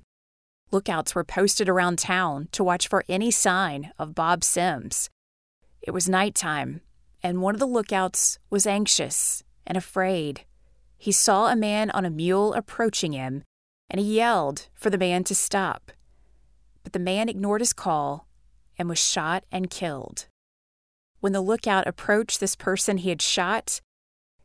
Lookouts 0.70 1.14
were 1.14 1.24
posted 1.24 1.68
around 1.68 1.98
town 1.98 2.48
to 2.52 2.64
watch 2.64 2.88
for 2.88 3.04
any 3.08 3.30
sign 3.30 3.92
of 3.98 4.14
Bob 4.14 4.42
Sims. 4.42 5.10
It 5.82 5.90
was 5.90 6.08
nighttime, 6.08 6.80
and 7.22 7.42
one 7.42 7.54
of 7.54 7.60
the 7.60 7.66
lookouts 7.66 8.38
was 8.48 8.66
anxious 8.66 9.44
and 9.66 9.76
afraid. 9.76 10.46
He 10.96 11.12
saw 11.12 11.48
a 11.48 11.56
man 11.56 11.90
on 11.90 12.06
a 12.06 12.10
mule 12.10 12.54
approaching 12.54 13.12
him 13.12 13.42
and 13.90 14.00
he 14.00 14.16
yelled 14.16 14.68
for 14.74 14.88
the 14.88 14.96
man 14.96 15.22
to 15.24 15.34
stop. 15.34 15.92
But 16.82 16.92
the 16.92 16.98
man 16.98 17.28
ignored 17.28 17.60
his 17.60 17.72
call 17.72 18.26
and 18.78 18.88
was 18.88 18.98
shot 18.98 19.44
and 19.52 19.70
killed. 19.70 20.26
When 21.20 21.32
the 21.32 21.40
lookout 21.40 21.86
approached 21.86 22.40
this 22.40 22.56
person 22.56 22.98
he 22.98 23.10
had 23.10 23.22
shot, 23.22 23.80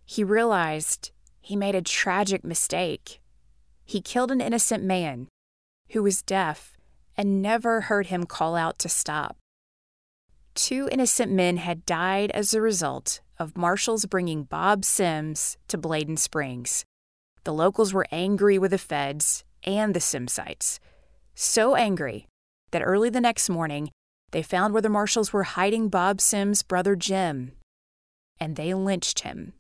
he 0.06 0.24
realized 0.24 1.12
he 1.42 1.56
made 1.56 1.76
a 1.76 1.82
tragic 1.82 2.44
mistake. 2.44 3.20
He 3.84 4.02
killed 4.02 4.32
an 4.32 4.42
innocent 4.42 4.84
man 4.84 5.28
who 5.92 6.04
was 6.04 6.22
deaf 6.22 6.78
and 7.16 7.42
never 7.42 7.82
heard 7.82 8.08
him 8.08 8.26
call 8.26 8.56
out 8.56 8.78
to 8.80 8.90
stop. 8.90 9.38
Two 10.54 10.90
innocent 10.92 11.32
men 11.32 11.58
had 11.58 11.86
died 11.86 12.32
as 12.32 12.54
a 12.54 12.62
result 12.62 13.22
of 13.40 13.58
marshals 13.58 14.06
bringing 14.06 14.44
Bob 14.44 14.84
Sims 14.84 15.58
to 15.68 15.78
Bladen 15.78 16.18
Springs. 16.18 16.84
The 17.44 17.54
locals 17.54 17.94
were 17.94 18.08
angry 18.12 18.58
with 18.58 18.72
the 18.72 18.78
feds 18.78 19.44
and 19.64 19.94
the 19.94 20.00
Simsites. 20.00 20.80
So 21.40 21.76
angry 21.76 22.26
that 22.72 22.82
early 22.82 23.12
the 23.12 23.22
next 23.22 23.48
morning, 23.48 23.92
they 24.32 24.42
found 24.42 24.74
where 24.74 24.82
the 24.82 24.90
marshals 24.90 25.32
were 25.32 25.44
hiding 25.44 25.88
Bob 25.88 26.20
Sims' 26.20 26.64
brother 26.64 26.96
Jim, 26.96 27.52
and 28.40 28.56
they 28.56 28.74
lynched 28.74 29.20
him. 29.20 29.54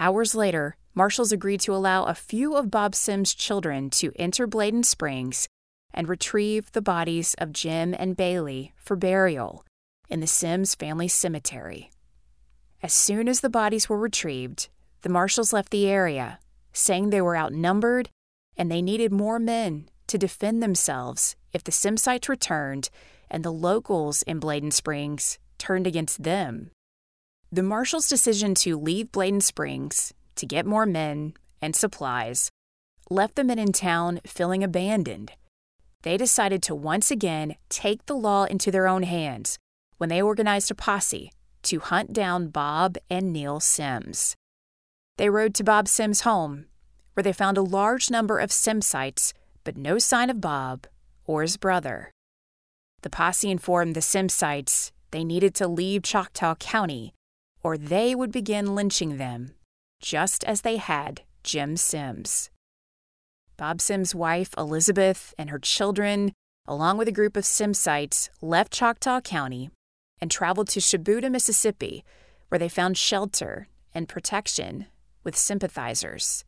Hours 0.00 0.34
later, 0.34 0.78
marshals 0.94 1.30
agreed 1.30 1.60
to 1.60 1.74
allow 1.74 2.04
a 2.04 2.14
few 2.14 2.56
of 2.56 2.70
Bob 2.70 2.94
Sims' 2.94 3.34
children 3.34 3.90
to 3.90 4.12
enter 4.16 4.46
Bladen 4.46 4.82
Springs 4.82 5.46
and 5.92 6.08
retrieve 6.08 6.72
the 6.72 6.80
bodies 6.80 7.34
of 7.36 7.52
Jim 7.52 7.94
and 7.98 8.16
Bailey 8.16 8.72
for 8.78 8.96
burial 8.96 9.62
in 10.08 10.20
the 10.20 10.26
Sims 10.26 10.74
family 10.74 11.06
cemetery. 11.06 11.90
As 12.82 12.94
soon 12.94 13.28
as 13.28 13.40
the 13.40 13.50
bodies 13.50 13.90
were 13.90 13.98
retrieved, 13.98 14.70
the 15.02 15.10
marshals 15.10 15.52
left 15.52 15.68
the 15.68 15.86
area 15.86 16.38
saying 16.72 17.10
they 17.10 17.20
were 17.20 17.36
outnumbered 17.36 18.08
and 18.56 18.70
they 18.70 18.80
needed 18.80 19.12
more 19.12 19.38
men 19.38 19.90
to 20.08 20.18
defend 20.18 20.62
themselves 20.62 21.36
if 21.52 21.64
the 21.64 21.72
Simsites 21.72 22.28
returned 22.28 22.90
and 23.30 23.44
the 23.44 23.52
locals 23.52 24.22
in 24.22 24.38
Bladen 24.38 24.70
Springs 24.70 25.38
turned 25.58 25.86
against 25.86 26.22
them. 26.22 26.70
The 27.50 27.62
marshals' 27.62 28.08
decision 28.08 28.54
to 28.56 28.76
leave 28.76 29.12
Bladen 29.12 29.40
Springs 29.40 30.12
to 30.36 30.46
get 30.46 30.66
more 30.66 30.86
men 30.86 31.34
and 31.62 31.74
supplies 31.74 32.50
left 33.08 33.36
the 33.36 33.44
men 33.44 33.58
in 33.58 33.72
town 33.72 34.20
feeling 34.26 34.62
abandoned. 34.62 35.32
They 36.02 36.16
decided 36.16 36.62
to 36.64 36.74
once 36.74 37.10
again 37.10 37.56
take 37.68 38.06
the 38.06 38.16
law 38.16 38.44
into 38.44 38.70
their 38.70 38.86
own 38.86 39.02
hands 39.04 39.58
when 39.98 40.08
they 40.08 40.22
organized 40.22 40.70
a 40.70 40.74
posse 40.74 41.32
to 41.62 41.80
hunt 41.80 42.12
down 42.12 42.48
Bob 42.48 42.96
and 43.10 43.32
Neil 43.32 43.60
Sims. 43.60 44.36
They 45.16 45.30
rode 45.30 45.54
to 45.54 45.64
Bob 45.64 45.88
Sims' 45.88 46.20
home, 46.20 46.66
where 47.14 47.24
they 47.24 47.32
found 47.32 47.56
a 47.56 47.62
large 47.62 48.10
number 48.10 48.38
of 48.38 48.50
Simsites, 48.50 49.32
but 49.66 49.76
no 49.76 49.98
sign 49.98 50.30
of 50.30 50.40
Bob 50.40 50.86
or 51.26 51.42
his 51.42 51.56
brother. 51.56 52.12
The 53.02 53.10
posse 53.10 53.50
informed 53.50 53.96
the 53.96 54.00
Simsites 54.00 54.92
they 55.10 55.24
needed 55.24 55.54
to 55.56 55.66
leave 55.66 56.02
Choctaw 56.02 56.54
County, 56.54 57.12
or 57.64 57.76
they 57.76 58.14
would 58.14 58.30
begin 58.30 58.76
lynching 58.76 59.16
them, 59.16 59.54
just 60.00 60.44
as 60.44 60.60
they 60.60 60.76
had 60.76 61.22
Jim 61.42 61.76
Sims. 61.76 62.48
Bob 63.56 63.80
Sims' 63.80 64.14
wife, 64.14 64.54
Elizabeth, 64.56 65.34
and 65.36 65.50
her 65.50 65.58
children, 65.58 66.32
along 66.68 66.96
with 66.96 67.08
a 67.08 67.12
group 67.12 67.36
of 67.36 67.44
Simsites, 67.44 68.28
left 68.40 68.72
Choctaw 68.72 69.20
County 69.20 69.70
and 70.20 70.30
traveled 70.30 70.68
to 70.68 70.80
Shubuta, 70.80 71.28
Mississippi, 71.28 72.04
where 72.48 72.58
they 72.60 72.68
found 72.68 72.96
shelter 72.96 73.66
and 73.92 74.08
protection 74.08 74.86
with 75.24 75.36
sympathizers. 75.36 76.44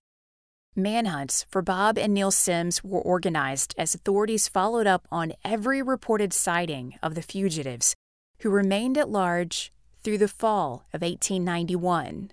Manhunts 0.78 1.44
for 1.50 1.60
Bob 1.60 1.98
and 1.98 2.14
Neil 2.14 2.30
Sims 2.30 2.84
were 2.84 3.00
organized 3.00 3.74
as 3.76 3.94
authorities 3.94 4.48
followed 4.48 4.86
up 4.86 5.08
on 5.10 5.32
every 5.44 5.82
reported 5.82 6.32
sighting 6.32 6.98
of 7.02 7.14
the 7.14 7.22
fugitives, 7.22 7.94
who 8.40 8.50
remained 8.50 8.96
at 8.96 9.10
large 9.10 9.72
through 10.02 10.18
the 10.18 10.28
fall 10.28 10.86
of 10.94 11.02
1891. 11.02 12.30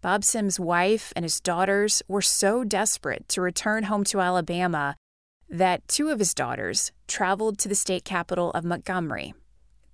Bob 0.00 0.24
Sims' 0.24 0.58
wife 0.58 1.12
and 1.14 1.24
his 1.24 1.40
daughters 1.40 2.02
were 2.08 2.22
so 2.22 2.64
desperate 2.64 3.28
to 3.28 3.42
return 3.42 3.84
home 3.84 4.04
to 4.04 4.20
Alabama 4.20 4.96
that 5.48 5.86
two 5.86 6.08
of 6.08 6.18
his 6.18 6.32
daughters 6.32 6.90
traveled 7.06 7.58
to 7.58 7.68
the 7.68 7.74
state 7.74 8.04
capital 8.04 8.50
of 8.52 8.64
Montgomery. 8.64 9.34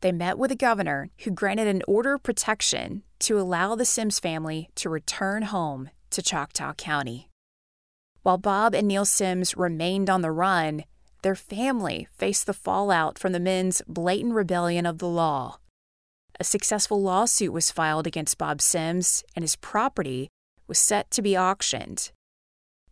They 0.02 0.12
met 0.12 0.38
with 0.38 0.50
the 0.50 0.56
governor, 0.56 1.10
who 1.24 1.30
granted 1.32 1.66
an 1.66 1.82
order 1.88 2.14
of 2.14 2.22
protection 2.22 3.02
to 3.20 3.40
allow 3.40 3.74
the 3.74 3.84
Sims 3.84 4.20
family 4.20 4.68
to 4.76 4.88
return 4.88 5.42
home 5.42 5.90
to 6.10 6.22
Choctaw 6.22 6.74
County. 6.74 7.28
While 8.26 8.38
Bob 8.38 8.74
and 8.74 8.88
Neil 8.88 9.04
Sims 9.04 9.56
remained 9.56 10.10
on 10.10 10.20
the 10.20 10.32
run, 10.32 10.82
their 11.22 11.36
family 11.36 12.08
faced 12.10 12.46
the 12.46 12.52
fallout 12.52 13.20
from 13.20 13.30
the 13.30 13.38
men's 13.38 13.82
blatant 13.86 14.34
rebellion 14.34 14.84
of 14.84 14.98
the 14.98 15.06
law. 15.06 15.60
A 16.40 16.42
successful 16.42 17.00
lawsuit 17.00 17.52
was 17.52 17.70
filed 17.70 18.04
against 18.04 18.36
Bob 18.36 18.60
Sims, 18.60 19.22
and 19.36 19.44
his 19.44 19.54
property 19.54 20.28
was 20.66 20.76
set 20.76 21.08
to 21.12 21.22
be 21.22 21.38
auctioned. 21.38 22.10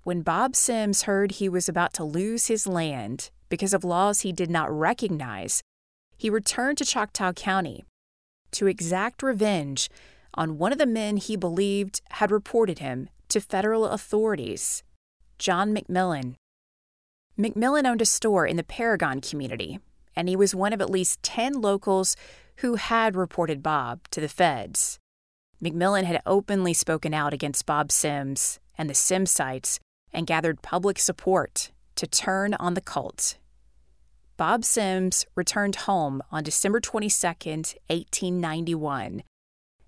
When 0.04 0.22
Bob 0.22 0.54
Sims 0.54 1.02
heard 1.02 1.32
he 1.32 1.48
was 1.48 1.68
about 1.68 1.92
to 1.94 2.04
lose 2.04 2.46
his 2.46 2.68
land 2.68 3.30
because 3.48 3.74
of 3.74 3.82
laws 3.82 4.20
he 4.20 4.30
did 4.30 4.50
not 4.50 4.70
recognize, 4.70 5.64
he 6.16 6.30
returned 6.30 6.78
to 6.78 6.84
Choctaw 6.84 7.32
County 7.32 7.82
to 8.52 8.68
exact 8.68 9.20
revenge 9.20 9.90
on 10.34 10.58
one 10.58 10.70
of 10.70 10.78
the 10.78 10.86
men 10.86 11.16
he 11.16 11.34
believed 11.34 12.02
had 12.12 12.30
reported 12.30 12.78
him 12.78 13.08
to 13.30 13.40
federal 13.40 13.86
authorities, 13.86 14.84
John 15.38 15.74
McMillan. 15.74 16.36
McMillan 17.38 17.86
owned 17.86 18.02
a 18.02 18.06
store 18.06 18.46
in 18.46 18.56
the 18.56 18.62
Paragon 18.62 19.20
community, 19.20 19.80
and 20.14 20.28
he 20.28 20.36
was 20.36 20.54
one 20.54 20.72
of 20.72 20.80
at 20.80 20.90
least 20.90 21.22
10 21.22 21.60
locals 21.60 22.16
who 22.56 22.76
had 22.76 23.16
reported 23.16 23.62
Bob 23.62 24.08
to 24.10 24.20
the 24.20 24.28
feds. 24.28 24.98
McMillan 25.62 26.04
had 26.04 26.22
openly 26.26 26.72
spoken 26.72 27.12
out 27.12 27.32
against 27.32 27.66
Bob 27.66 27.90
Sims 27.90 28.60
and 28.78 28.88
the 28.88 28.94
Simsites 28.94 29.78
and 30.12 30.26
gathered 30.26 30.62
public 30.62 30.98
support 30.98 31.70
to 31.96 32.06
turn 32.06 32.54
on 32.54 32.74
the 32.74 32.80
cult. 32.80 33.38
Bob 34.36 34.64
Sims 34.64 35.26
returned 35.34 35.76
home 35.76 36.22
on 36.30 36.42
December 36.42 36.80
22, 36.80 37.26
1891, 37.26 39.22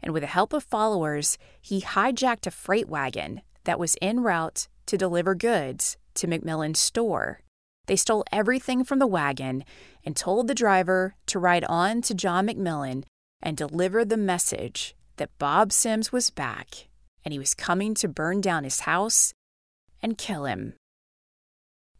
and 0.02 0.12
with 0.12 0.22
the 0.22 0.28
help 0.28 0.52
of 0.52 0.62
followers, 0.62 1.36
he 1.60 1.80
hijacked 1.80 2.46
a 2.46 2.50
freight 2.50 2.88
wagon 2.88 3.42
that 3.64 3.78
was 3.78 3.96
en 4.00 4.20
route 4.20 4.68
to 4.86 4.98
deliver 4.98 5.34
goods 5.34 5.96
to 6.14 6.26
McMillan's 6.26 6.78
store. 6.78 7.40
They 7.86 7.96
stole 7.96 8.24
everything 8.32 8.84
from 8.84 8.98
the 8.98 9.06
wagon 9.06 9.64
and 10.04 10.16
told 10.16 10.48
the 10.48 10.54
driver 10.54 11.14
to 11.26 11.38
ride 11.38 11.64
on 11.64 12.02
to 12.02 12.14
John 12.14 12.46
McMillan 12.46 13.04
and 13.42 13.56
deliver 13.56 14.04
the 14.04 14.16
message 14.16 14.96
that 15.16 15.38
Bob 15.38 15.72
Sims 15.72 16.12
was 16.12 16.30
back 16.30 16.88
and 17.24 17.32
he 17.32 17.38
was 17.38 17.54
coming 17.54 17.94
to 17.94 18.08
burn 18.08 18.40
down 18.40 18.64
his 18.64 18.80
house 18.80 19.34
and 20.02 20.18
kill 20.18 20.44
him. 20.44 20.74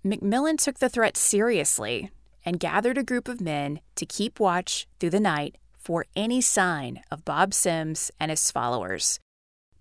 McMillan 0.04 0.56
took 0.56 0.78
the 0.78 0.88
threat 0.88 1.16
seriously 1.16 2.10
and 2.44 2.60
gathered 2.60 2.96
a 2.96 3.02
group 3.02 3.26
of 3.26 3.40
men 3.40 3.80
to 3.96 4.06
keep 4.06 4.38
watch 4.38 4.86
through 5.00 5.10
the 5.10 5.20
night 5.20 5.56
for 5.76 6.06
any 6.14 6.40
sign 6.40 7.00
of 7.10 7.24
Bob 7.24 7.52
Sims 7.52 8.10
and 8.20 8.30
his 8.30 8.50
followers. 8.50 9.18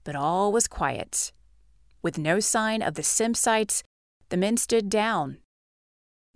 But 0.03 0.15
all 0.15 0.51
was 0.51 0.67
quiet. 0.67 1.31
With 2.05 2.19
no 2.19 2.39
sign 2.39 2.83
of 2.83 2.93
the 2.93 3.01
Simsites, 3.01 3.81
the 4.29 4.37
men 4.37 4.57
stood 4.57 4.89
down. 4.89 5.39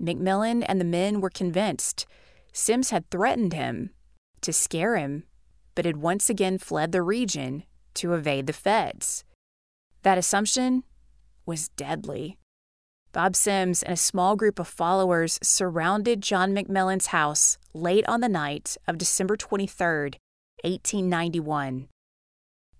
McMillan 0.02 0.66
and 0.68 0.82
the 0.82 0.94
men 1.00 1.22
were 1.22 1.30
convinced 1.30 2.08
Sims 2.52 2.90
had 2.90 3.08
threatened 3.12 3.54
him 3.54 3.92
to 4.42 4.52
scare 4.52 4.98
him, 4.98 5.26
but 5.76 5.86
had 5.86 5.98
once 5.98 6.28
again 6.28 6.58
fled 6.58 6.92
the 6.92 7.04
region 7.04 7.66
to 7.94 8.16
evade 8.16 8.48
the 8.48 8.54
feds. 8.54 9.24
That 10.02 10.18
assumption 10.18 10.86
was 11.46 11.70
deadly. 11.70 12.40
Bob 13.12 13.36
Sims 13.36 13.84
and 13.84 13.94
a 13.94 13.96
small 13.96 14.36
group 14.36 14.58
of 14.58 14.68
followers 14.68 15.38
surrounded 15.44 16.24
John 16.24 16.52
McMillan's 16.52 17.14
house 17.14 17.60
late 17.76 18.08
on 18.08 18.22
the 18.22 18.28
night 18.28 18.76
of 18.88 18.98
December 18.98 19.38
23, 19.38 19.86
1891. 20.64 21.90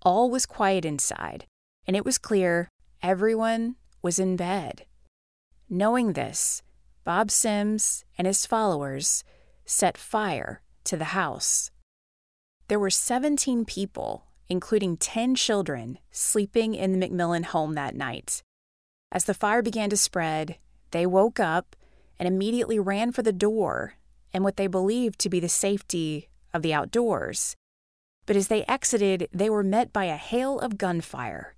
All 0.02 0.28
was 0.28 0.44
quiet 0.44 0.84
inside, 0.84 1.46
and 1.86 1.94
it 1.94 2.04
was 2.04 2.18
clear 2.18 2.68
everyone 3.02 3.76
was 4.02 4.18
in 4.18 4.36
bed. 4.36 4.84
Knowing 5.68 6.12
this, 6.12 6.62
Bob 7.04 7.30
Sims 7.30 8.04
and 8.18 8.26
his 8.26 8.46
followers 8.46 9.24
set 9.64 9.96
fire 9.96 10.62
to 10.84 10.96
the 10.96 11.16
house. 11.16 11.70
There 12.68 12.78
were 12.78 12.90
17 12.90 13.64
people, 13.64 14.26
including 14.48 14.96
10 14.96 15.34
children, 15.34 15.98
sleeping 16.10 16.74
in 16.74 16.98
the 16.98 17.08
McMillan 17.08 17.44
home 17.44 17.74
that 17.74 17.94
night. 17.94 18.42
As 19.12 19.24
the 19.24 19.34
fire 19.34 19.62
began 19.62 19.90
to 19.90 19.96
spread, 19.96 20.56
they 20.90 21.06
woke 21.06 21.40
up 21.40 21.76
and 22.18 22.26
immediately 22.26 22.78
ran 22.78 23.12
for 23.12 23.22
the 23.22 23.32
door 23.32 23.94
and 24.32 24.44
what 24.44 24.56
they 24.56 24.66
believed 24.66 25.18
to 25.20 25.28
be 25.28 25.40
the 25.40 25.48
safety 25.48 26.28
of 26.52 26.62
the 26.62 26.74
outdoors. 26.74 27.56
But 28.26 28.36
as 28.36 28.48
they 28.48 28.64
exited, 28.64 29.28
they 29.32 29.50
were 29.50 29.64
met 29.64 29.92
by 29.92 30.04
a 30.04 30.16
hail 30.16 30.58
of 30.60 30.78
gunfire. 30.78 31.54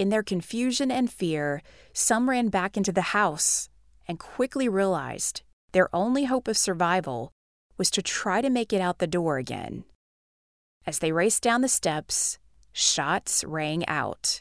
In 0.00 0.08
their 0.08 0.22
confusion 0.22 0.90
and 0.90 1.12
fear, 1.12 1.60
some 1.92 2.30
ran 2.30 2.48
back 2.48 2.78
into 2.78 2.90
the 2.90 3.12
house 3.12 3.68
and 4.08 4.18
quickly 4.18 4.66
realized 4.66 5.42
their 5.72 5.94
only 5.94 6.24
hope 6.24 6.48
of 6.48 6.56
survival 6.56 7.34
was 7.76 7.90
to 7.90 8.00
try 8.00 8.40
to 8.40 8.48
make 8.48 8.72
it 8.72 8.80
out 8.80 8.98
the 8.98 9.06
door 9.06 9.36
again. 9.36 9.84
As 10.86 11.00
they 11.00 11.12
raced 11.12 11.42
down 11.42 11.60
the 11.60 11.68
steps, 11.68 12.38
shots 12.72 13.44
rang 13.44 13.86
out. 13.88 14.40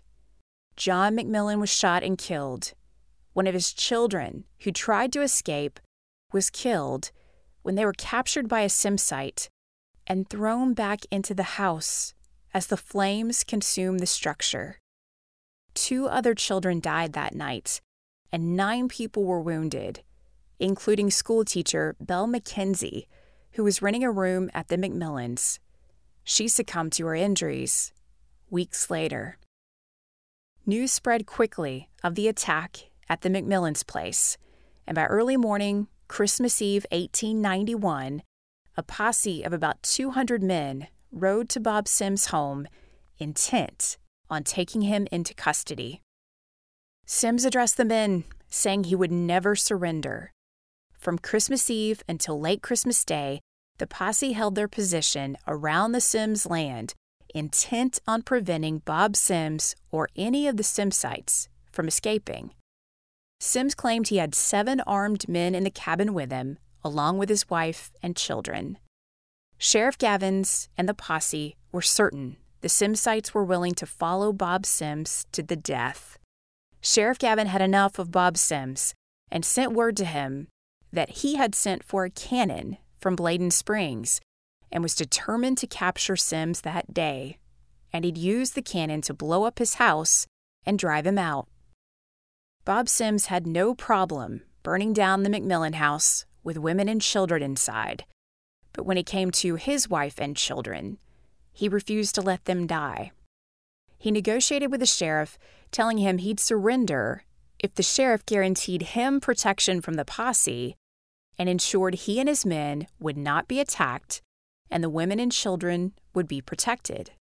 John 0.77 1.17
McMillan 1.17 1.59
was 1.59 1.69
shot 1.69 2.03
and 2.03 2.17
killed. 2.17 2.71
One 3.33 3.45
of 3.45 3.53
his 3.53 3.73
children, 3.73 4.45
who 4.59 4.71
tried 4.71 5.11
to 5.11 5.21
escape, 5.21 5.81
was 6.31 6.49
killed 6.49 7.11
when 7.63 7.75
they 7.75 7.83
were 7.83 7.91
captured 7.91 8.47
by 8.47 8.61
a 8.61 8.69
Simsite 8.69 9.49
and 10.07 10.29
thrown 10.29 10.73
back 10.73 11.01
into 11.11 11.33
the 11.33 11.59
house 11.59 12.13
as 12.53 12.67
the 12.67 12.77
flames 12.77 13.43
consumed 13.43 13.99
the 13.99 14.05
structure. 14.05 14.78
Two 15.73 16.07
other 16.07 16.33
children 16.33 16.79
died 16.79 17.13
that 17.13 17.35
night, 17.35 17.81
and 18.31 18.55
nine 18.55 18.87
people 18.87 19.23
were 19.23 19.41
wounded, 19.41 20.01
including 20.59 21.09
schoolteacher 21.09 21.95
Belle 21.99 22.27
McKenzie, 22.27 23.05
who 23.53 23.63
was 23.63 23.81
renting 23.81 24.03
a 24.03 24.11
room 24.11 24.49
at 24.53 24.67
the 24.67 24.77
McMillans. 24.77 25.59
She 26.23 26.47
succumbed 26.47 26.93
to 26.93 27.05
her 27.07 27.15
injuries 27.15 27.93
weeks 28.49 28.89
later. 28.89 29.37
News 30.65 30.91
spread 30.91 31.25
quickly 31.25 31.89
of 32.03 32.15
the 32.15 32.27
attack 32.27 32.89
at 33.07 33.21
the 33.21 33.29
McMillans' 33.29 33.85
place, 33.85 34.37
and 34.85 34.95
by 34.95 35.05
early 35.05 35.37
morning, 35.37 35.87
Christmas 36.07 36.61
Eve 36.61 36.85
1891, 36.91 38.23
a 38.75 38.83
posse 38.83 39.43
of 39.43 39.53
about 39.53 39.81
200 39.83 40.43
men 40.43 40.87
rode 41.11 41.49
to 41.49 41.59
Bob 41.59 41.87
Sims' 41.87 42.27
home, 42.27 42.67
intent 43.17 43.97
on 44.29 44.43
taking 44.43 44.83
him 44.83 45.07
into 45.11 45.33
custody. 45.33 46.01
Sims 47.05 47.45
addressed 47.45 47.77
the 47.77 47.85
men, 47.85 48.23
saying 48.49 48.83
he 48.83 48.95
would 48.95 49.11
never 49.11 49.55
surrender. 49.55 50.31
From 50.93 51.17
Christmas 51.17 51.69
Eve 51.69 52.03
until 52.07 52.39
late 52.39 52.61
Christmas 52.61 53.03
Day, 53.03 53.41
the 53.77 53.87
posse 53.87 54.33
held 54.33 54.55
their 54.55 54.67
position 54.67 55.37
around 55.47 55.93
the 55.93 56.01
Sims 56.01 56.45
land 56.45 56.93
intent 57.33 57.99
on 58.07 58.21
preventing 58.21 58.79
Bob 58.79 59.15
Sims 59.15 59.75
or 59.91 60.09
any 60.15 60.47
of 60.47 60.57
the 60.57 60.63
Simsites 60.63 61.47
from 61.71 61.87
escaping. 61.87 62.51
Sims 63.39 63.73
claimed 63.73 64.09
he 64.09 64.17
had 64.17 64.35
seven 64.35 64.81
armed 64.81 65.29
men 65.29 65.55
in 65.55 65.63
the 65.63 65.71
cabin 65.71 66.13
with 66.13 66.31
him, 66.31 66.57
along 66.83 67.17
with 67.17 67.29
his 67.29 67.49
wife 67.49 67.91
and 68.03 68.15
children. 68.15 68.77
Sheriff 69.57 69.97
Gavins 69.97 70.67
and 70.77 70.89
the 70.89 70.93
posse 70.93 71.55
were 71.71 71.81
certain 71.81 72.37
the 72.61 72.67
Simsites 72.67 73.33
were 73.33 73.43
willing 73.43 73.73
to 73.75 73.85
follow 73.85 74.33
Bob 74.33 74.65
Sims 74.65 75.25
to 75.31 75.41
the 75.41 75.55
death. 75.55 76.17
Sheriff 76.81 77.19
Gavin 77.19 77.47
had 77.47 77.61
enough 77.61 77.99
of 77.99 78.11
Bob 78.11 78.37
Sims 78.37 78.93
and 79.31 79.45
sent 79.45 79.73
word 79.73 79.95
to 79.97 80.05
him 80.05 80.47
that 80.91 81.09
he 81.09 81.35
had 81.35 81.55
sent 81.55 81.83
for 81.83 82.03
a 82.03 82.09
cannon 82.09 82.77
from 82.99 83.15
Bladen 83.15 83.51
Springs 83.51 84.19
and 84.71 84.83
was 84.83 84.95
determined 84.95 85.57
to 85.59 85.67
capture 85.67 86.15
Sims 86.15 86.61
that 86.61 86.93
day, 86.93 87.37
and 87.91 88.05
he'd 88.05 88.17
use 88.17 88.51
the 88.51 88.61
cannon 88.61 89.01
to 89.01 89.13
blow 89.13 89.43
up 89.43 89.59
his 89.59 89.75
house 89.75 90.27
and 90.65 90.77
drive 90.77 91.07
him 91.07 91.17
out. 91.17 91.47
Bob 92.65 92.89
Sims 92.89 93.27
had 93.27 93.47
no 93.47 93.73
problem 93.73 94.41
burning 94.63 94.93
down 94.93 95.23
the 95.23 95.29
McMillan 95.29 95.75
house 95.75 96.25
with 96.43 96.57
women 96.57 96.89
and 96.89 97.01
children 97.01 97.41
inside, 97.41 98.05
but 98.73 98.85
when 98.85 98.97
it 98.97 99.05
came 99.05 99.31
to 99.31 99.55
his 99.55 99.89
wife 99.89 100.19
and 100.19 100.35
children, 100.35 100.97
he 101.59 101.67
refused 101.67 102.15
to 102.15 102.21
let 102.21 102.45
them 102.45 102.65
die. 102.65 103.11
He 103.97 104.11
negotiated 104.11 104.71
with 104.71 104.79
the 104.79 104.85
sheriff, 104.85 105.37
telling 105.71 105.97
him 105.97 106.19
he'd 106.19 106.39
surrender 106.39 107.23
if 107.59 107.75
the 107.75 107.83
sheriff 107.83 108.25
guaranteed 108.25 108.81
him 108.93 109.19
protection 109.19 109.81
from 109.81 109.95
the 109.95 110.05
posse 110.05 110.77
and 111.37 111.49
ensured 111.49 111.95
he 111.95 112.17
and 112.17 112.29
his 112.29 112.45
men 112.45 112.87
would 112.97 113.17
not 113.17 113.49
be 113.49 113.59
attacked 113.59 114.21
and 114.71 114.81
the 114.81 114.89
women 114.89 115.19
and 115.19 115.33
children 115.33 115.91
would 116.13 116.29
be 116.29 116.39
protected. 116.39 117.11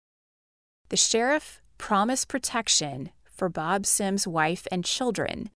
The 0.90 0.96
sheriff 0.96 1.60
promised 1.76 2.28
protection 2.28 3.10
for 3.24 3.48
Bob 3.48 3.86
Sims' 3.86 4.28
wife 4.28 4.68
and 4.70 4.84
children, 4.84 5.50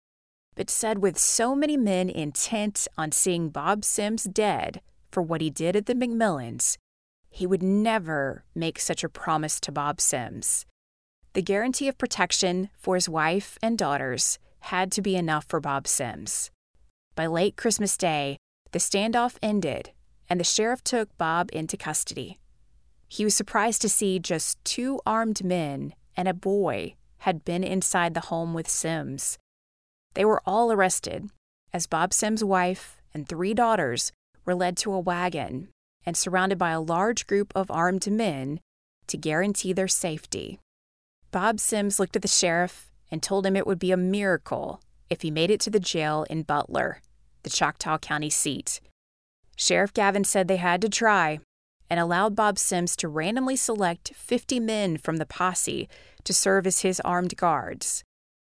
but 0.55 0.71
said 0.71 1.03
with 1.03 1.19
so 1.19 1.55
many 1.55 1.77
men 1.77 2.09
intent 2.09 2.88
on 2.97 3.12
seeing 3.12 3.51
Bob 3.51 3.85
Sims 3.85 4.25
dead 4.25 4.81
for 5.11 5.23
what 5.23 5.43
he 5.43 5.51
did 5.51 5.77
at 5.77 5.85
the 5.85 5.95
McMillans, 5.95 6.79
he 7.31 7.47
would 7.47 7.62
never 7.62 8.45
make 8.55 8.79
such 8.79 9.03
a 9.03 9.09
promise 9.09 9.61
to 9.61 9.73
Bob 9.73 10.01
Sims. 10.01 10.66
The 11.33 11.43
guarantee 11.43 11.88
of 11.88 11.97
protection 11.97 12.71
for 12.77 12.97
his 12.97 13.09
wife 13.09 13.57
and 13.62 13.79
daughters 13.79 14.38
had 14.61 14.90
to 14.93 15.03
be 15.03 15.16
enough 15.16 15.47
for 15.49 15.61
Bob 15.61 15.87
Sims. 15.87 16.51
By 17.14 17.27
late 17.27 17.57
Christmas 17.57 17.97
Day, 17.97 18.37
the 18.73 18.79
standoff 18.79 19.37
ended 19.43 19.93
and 20.29 20.38
the 20.38 20.45
sheriff 20.45 20.83
took 20.83 21.16
Bob 21.16 21.49
into 21.53 21.77
custody. 21.77 22.38
He 23.09 23.25
was 23.25 23.35
surprised 23.35 23.83
to 23.83 23.88
see 23.88 24.19
just 24.19 24.62
two 24.64 25.01
armed 25.07 25.43
men 25.43 25.95
and 26.16 26.29
a 26.29 26.35
boy 26.35 26.95
had 27.19 27.45
been 27.45 27.64
inside 27.64 28.14
the 28.14 28.21
home 28.21 28.55
with 28.55 28.69
Sims. 28.69 29.38
They 30.14 30.25
were 30.25 30.43
all 30.45 30.73
arrested 30.73 31.31
as 31.73 31.87
Bob 31.87 32.12
Sims' 32.12 32.45
wife 32.45 33.01
and 33.14 33.29
three 33.29 33.55
daughters 33.55 34.12
were 34.45 34.55
led 34.55 34.77
to 34.79 34.93
a 34.93 35.01
wagon 35.01 35.69
and 36.11 36.16
surrounded 36.16 36.59
by 36.59 36.73
a 36.73 36.81
large 36.81 37.25
group 37.29 37.53
of 37.55 37.70
armed 37.70 38.11
men 38.11 38.59
to 39.07 39.16
guarantee 39.16 39.73
their 39.73 39.87
safety. 39.87 40.59
Bob 41.31 41.61
Sims 41.61 42.01
looked 42.01 42.16
at 42.16 42.23
the 42.23 42.27
sheriff 42.27 42.90
and 43.12 43.23
told 43.23 43.46
him 43.46 43.55
it 43.55 43.64
would 43.64 43.79
be 43.79 43.92
a 43.92 43.96
miracle 43.96 44.83
if 45.09 45.23
he 45.23 45.31
made 45.31 45.53
it 45.53 45.61
to 45.61 45.70
the 45.70 45.79
jail 45.79 46.27
in 46.29 46.42
Butler, 46.42 47.01
the 47.44 47.49
Choctaw 47.49 47.96
County 47.99 48.29
seat. 48.29 48.81
Sheriff 49.55 49.94
Gavin 49.94 50.25
said 50.25 50.49
they 50.49 50.57
had 50.57 50.83
to 50.83 50.88
try 50.88 51.38
and 51.88 52.01
allowed 52.01 52.35
Bob 52.35 52.59
Sims 52.59 52.96
to 52.96 53.07
randomly 53.07 53.55
select 53.55 54.12
50 54.16 54.59
men 54.59 54.96
from 54.96 55.18
the 55.18 55.27
posse 55.27 55.88
to 56.25 56.35
serve 56.35 56.66
as 56.66 56.81
his 56.81 56.99
armed 57.05 57.37
guards. 57.37 58.03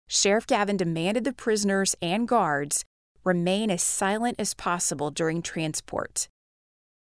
Sheriff 0.08 0.48
Gavin 0.48 0.78
demanded 0.78 1.26
the 1.26 1.34
prisoners 1.34 1.98
and 2.02 2.30
guards 2.30 2.86
remain 3.26 3.70
as 3.70 3.84
silent 3.84 4.38
as 4.40 4.54
possible 4.54 5.12
during 5.12 5.42
transport. 5.42 6.30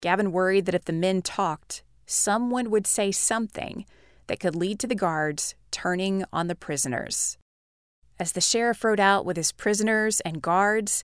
Gavin 0.01 0.31
worried 0.31 0.65
that 0.65 0.75
if 0.75 0.85
the 0.85 0.93
men 0.93 1.21
talked, 1.21 1.83
someone 2.05 2.69
would 2.71 2.87
say 2.87 3.11
something 3.11 3.85
that 4.27 4.39
could 4.39 4.55
lead 4.55 4.79
to 4.79 4.87
the 4.87 4.95
guards 4.95 5.55
turning 5.69 6.25
on 6.33 6.47
the 6.47 6.55
prisoners. 6.55 7.37
As 8.19 8.33
the 8.33 8.41
sheriff 8.41 8.83
rode 8.83 8.99
out 8.99 9.25
with 9.25 9.37
his 9.37 9.51
prisoners 9.51 10.19
and 10.21 10.41
guards, 10.41 11.03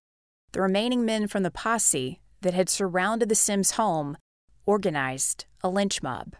the 0.51 0.61
remaining 0.61 1.05
men 1.05 1.27
from 1.27 1.43
the 1.43 1.51
posse 1.51 2.19
that 2.41 2.53
had 2.53 2.69
surrounded 2.69 3.29
the 3.29 3.35
Sims 3.35 3.71
home 3.71 4.17
organized 4.65 5.45
a 5.63 5.69
lynch 5.69 6.03
mob. 6.03 6.35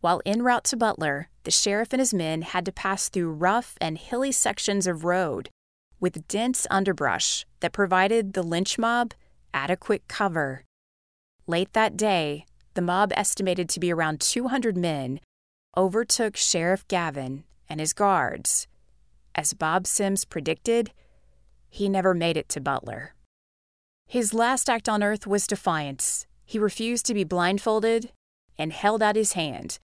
While 0.00 0.20
en 0.26 0.42
route 0.42 0.64
to 0.64 0.76
Butler, 0.76 1.28
the 1.44 1.50
sheriff 1.50 1.92
and 1.92 2.00
his 2.00 2.14
men 2.14 2.42
had 2.42 2.64
to 2.66 2.72
pass 2.72 3.08
through 3.08 3.32
rough 3.32 3.76
and 3.80 3.98
hilly 3.98 4.32
sections 4.32 4.86
of 4.86 5.04
road 5.04 5.50
with 6.00 6.26
dense 6.26 6.66
underbrush 6.70 7.46
that 7.60 7.72
provided 7.72 8.32
the 8.32 8.42
lynch 8.42 8.78
mob 8.78 9.14
adequate 9.54 10.08
cover. 10.08 10.64
Late 11.46 11.72
that 11.72 11.96
day, 11.96 12.46
the 12.74 12.82
mob, 12.82 13.12
estimated 13.16 13.68
to 13.70 13.80
be 13.80 13.92
around 13.92 14.20
200 14.20 14.76
men, 14.76 15.20
overtook 15.76 16.36
Sheriff 16.36 16.86
Gavin 16.88 17.44
and 17.68 17.80
his 17.80 17.92
guards. 17.92 18.68
As 19.34 19.52
Bob 19.52 19.86
Sims 19.86 20.24
predicted, 20.24 20.92
he 21.68 21.88
never 21.88 22.14
made 22.14 22.36
it 22.36 22.48
to 22.50 22.60
Butler. 22.60 23.14
His 24.06 24.34
last 24.34 24.68
act 24.68 24.88
on 24.88 25.02
earth 25.02 25.26
was 25.26 25.46
defiance. 25.46 26.26
He 26.44 26.58
refused 26.58 27.06
to 27.06 27.14
be 27.14 27.24
blindfolded 27.24 28.12
and 28.58 28.72
held 28.72 29.02
out 29.02 29.16
his 29.16 29.32
hand. 29.32 29.78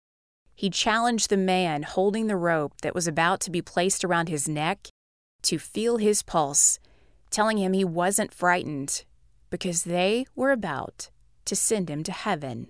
He 0.54 0.70
challenged 0.70 1.30
the 1.30 1.36
man 1.36 1.82
holding 1.82 2.26
the 2.26 2.36
rope 2.36 2.80
that 2.82 2.94
was 2.94 3.06
about 3.06 3.40
to 3.40 3.50
be 3.50 3.62
placed 3.62 4.04
around 4.04 4.28
his 4.28 4.48
neck 4.48 4.88
to 5.42 5.58
feel 5.58 5.96
his 5.96 6.22
pulse, 6.22 6.78
telling 7.30 7.58
him 7.58 7.72
he 7.72 7.84
wasn't 7.84 8.34
frightened 8.34 9.04
because 9.50 9.84
they 9.84 10.26
were 10.34 10.50
about 10.50 11.10
to 11.48 11.56
send 11.56 11.90
him 11.90 12.02
to 12.04 12.12
heaven. 12.12 12.68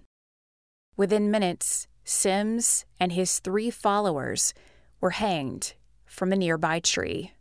Within 0.97 1.31
minutes, 1.31 1.87
Sims 2.05 2.87
and 2.99 3.13
his 3.13 3.39
three 3.39 3.71
followers 3.71 4.55
were 5.01 5.11
hanged 5.11 5.75
from 6.07 6.33
a 6.33 6.37
nearby 6.37 6.81
tree. 6.81 7.33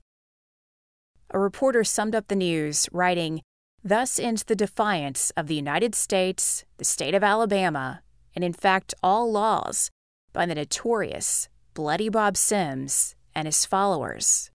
A 1.32 1.40
reporter 1.40 1.84
summed 1.84 2.16
up 2.16 2.28
the 2.28 2.36
news, 2.36 2.88
writing, 2.92 3.42
Thus 3.84 4.20
ends 4.20 4.44
the 4.44 4.56
defiance 4.56 5.32
of 5.38 5.48
the 5.48 5.56
United 5.56 5.96
States, 5.96 6.66
the 6.78 6.86
state 6.86 7.16
of 7.16 7.24
Alabama, 7.24 8.02
and 8.36 8.44
in 8.44 8.54
fact 8.54 8.94
all 9.02 9.32
laws 9.32 9.90
by 10.34 10.46
the 10.46 10.56
notorious 10.56 11.48
Bloody 11.74 12.10
Bob 12.10 12.36
Sims 12.36 13.16
and 13.34 13.48
his 13.48 13.66
followers. 13.66 14.52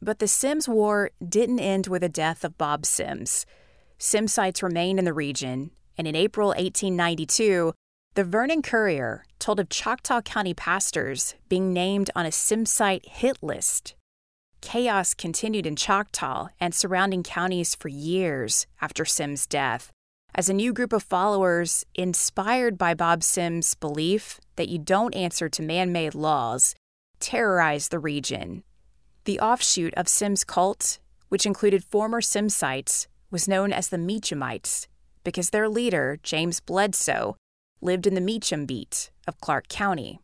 But 0.00 0.18
the 0.18 0.28
Sims 0.28 0.68
War 0.68 1.10
didn't 1.26 1.60
end 1.60 1.86
with 1.86 2.02
the 2.02 2.08
death 2.08 2.44
of 2.44 2.58
Bob 2.58 2.86
Sims. 2.86 3.46
Simsites 3.98 4.62
remained 4.62 4.98
in 4.98 5.04
the 5.04 5.12
region, 5.12 5.70
and 5.98 6.06
in 6.06 6.14
April 6.14 6.48
1892, 6.48 7.74
the 8.14 8.24
Vernon 8.24 8.62
Courier 8.62 9.24
told 9.38 9.60
of 9.60 9.68
Choctaw 9.68 10.22
County 10.22 10.54
pastors 10.54 11.34
being 11.48 11.72
named 11.72 12.10
on 12.16 12.24
a 12.24 12.30
Simsite 12.30 13.04
hit 13.06 13.42
list 13.42 13.94
Chaos 14.60 15.14
continued 15.14 15.66
in 15.66 15.76
Choctaw 15.76 16.48
and 16.60 16.74
surrounding 16.74 17.22
counties 17.22 17.74
for 17.74 17.88
years 17.88 18.66
after 18.80 19.04
Sims' 19.04 19.46
death, 19.46 19.92
as 20.34 20.48
a 20.48 20.54
new 20.54 20.72
group 20.72 20.92
of 20.92 21.02
followers, 21.02 21.84
inspired 21.94 22.76
by 22.76 22.94
Bob 22.94 23.22
Sims' 23.22 23.74
belief 23.74 24.40
that 24.56 24.68
you 24.68 24.78
don't 24.78 25.14
answer 25.14 25.48
to 25.48 25.62
man 25.62 25.92
made 25.92 26.14
laws, 26.14 26.74
terrorized 27.20 27.90
the 27.90 27.98
region. 27.98 28.64
The 29.24 29.40
offshoot 29.40 29.94
of 29.94 30.08
Sims' 30.08 30.44
cult, 30.44 30.98
which 31.28 31.46
included 31.46 31.84
former 31.84 32.20
Simsites, 32.20 33.06
was 33.30 33.48
known 33.48 33.72
as 33.72 33.88
the 33.88 33.98
Meachamites 33.98 34.86
because 35.28 35.50
their 35.50 35.68
leader, 35.68 36.18
James 36.22 36.58
Bledsoe, 36.58 37.36
lived 37.82 38.06
in 38.06 38.14
the 38.14 38.20
Meacham 38.22 38.64
beat 38.64 39.10
of 39.26 39.38
Clarke 39.42 39.68
County. 39.68 40.20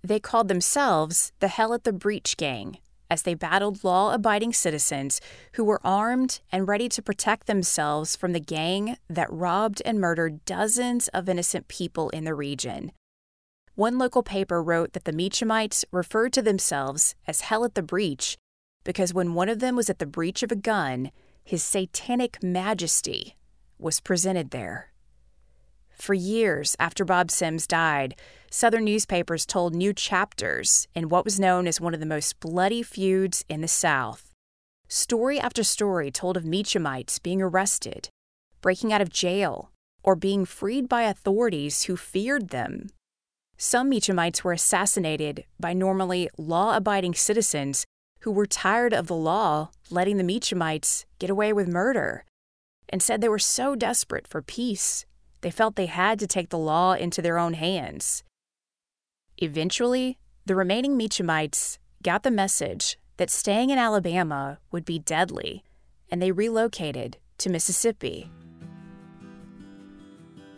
They 0.00 0.20
called 0.20 0.46
themselves 0.46 1.32
the 1.40 1.48
Hell 1.48 1.74
at 1.74 1.82
the 1.82 1.92
Breech 1.92 2.36
Gang 2.36 2.78
as 3.10 3.22
they 3.22 3.34
battled 3.34 3.82
law 3.82 4.14
abiding 4.14 4.52
citizens 4.52 5.20
who 5.54 5.64
were 5.64 5.80
armed 5.84 6.38
and 6.52 6.68
ready 6.68 6.88
to 6.88 7.02
protect 7.02 7.48
themselves 7.48 8.14
from 8.14 8.32
the 8.32 8.38
gang 8.38 8.96
that 9.10 9.26
robbed 9.32 9.82
and 9.84 9.98
murdered 9.98 10.44
dozens 10.44 11.08
of 11.08 11.28
innocent 11.28 11.66
people 11.66 12.08
in 12.10 12.22
the 12.22 12.32
region. 12.32 12.92
One 13.74 13.98
local 13.98 14.22
paper 14.22 14.62
wrote 14.62 14.92
that 14.92 15.02
the 15.02 15.12
Meachamites 15.12 15.84
referred 15.90 16.32
to 16.34 16.42
themselves 16.42 17.16
as 17.26 17.40
Hell 17.40 17.64
at 17.64 17.74
the 17.74 17.82
Breech 17.82 18.36
because 18.84 19.12
when 19.12 19.34
one 19.34 19.48
of 19.48 19.58
them 19.58 19.74
was 19.74 19.90
at 19.90 19.98
the 19.98 20.06
breech 20.06 20.44
of 20.44 20.52
a 20.52 20.56
gun, 20.56 21.10
his 21.42 21.64
satanic 21.64 22.40
majesty 22.40 23.34
was 23.78 24.00
presented 24.00 24.50
there. 24.50 24.92
For 25.98 26.14
years 26.14 26.76
after 26.78 27.04
Bob 27.04 27.30
Sims 27.30 27.66
died, 27.66 28.14
Southern 28.50 28.84
newspapers 28.84 29.44
told 29.44 29.74
new 29.74 29.92
chapters 29.92 30.86
in 30.94 31.08
what 31.08 31.24
was 31.24 31.40
known 31.40 31.66
as 31.66 31.80
one 31.80 31.92
of 31.92 32.00
the 32.00 32.06
most 32.06 32.38
bloody 32.40 32.82
feuds 32.82 33.44
in 33.48 33.60
the 33.60 33.68
South. 33.68 34.30
Story 34.88 35.38
after 35.40 35.62
story 35.62 36.10
told 36.10 36.36
of 36.36 36.44
Meachamites 36.44 37.18
being 37.18 37.42
arrested, 37.42 38.08
breaking 38.60 38.92
out 38.92 39.00
of 39.00 39.10
jail, 39.10 39.70
or 40.02 40.14
being 40.14 40.44
freed 40.44 40.88
by 40.88 41.02
authorities 41.02 41.82
who 41.82 41.96
feared 41.96 42.48
them. 42.48 42.88
Some 43.58 43.90
Meachamites 43.90 44.44
were 44.44 44.52
assassinated 44.52 45.44
by 45.58 45.72
normally 45.72 46.30
law 46.38 46.76
abiding 46.76 47.14
citizens 47.14 47.84
who 48.20 48.30
were 48.30 48.46
tired 48.46 48.94
of 48.94 49.08
the 49.08 49.16
law 49.16 49.70
letting 49.90 50.16
the 50.16 50.24
Meachamites 50.24 51.04
get 51.18 51.28
away 51.28 51.52
with 51.52 51.68
murder 51.68 52.24
and 52.88 53.02
said 53.02 53.20
they 53.20 53.28
were 53.28 53.38
so 53.38 53.74
desperate 53.74 54.26
for 54.26 54.42
peace 54.42 55.04
they 55.40 55.50
felt 55.50 55.76
they 55.76 55.86
had 55.86 56.18
to 56.18 56.26
take 56.26 56.48
the 56.48 56.58
law 56.58 56.94
into 56.94 57.22
their 57.22 57.38
own 57.38 57.54
hands. 57.54 58.22
Eventually, 59.36 60.18
the 60.46 60.56
remaining 60.56 60.96
Meachamites 60.96 61.78
got 62.02 62.22
the 62.22 62.30
message 62.30 62.98
that 63.18 63.30
staying 63.30 63.70
in 63.70 63.78
Alabama 63.78 64.58
would 64.72 64.84
be 64.84 64.98
deadly, 64.98 65.64
and 66.10 66.20
they 66.20 66.32
relocated 66.32 67.18
to 67.38 67.50
Mississippi. 67.50 68.30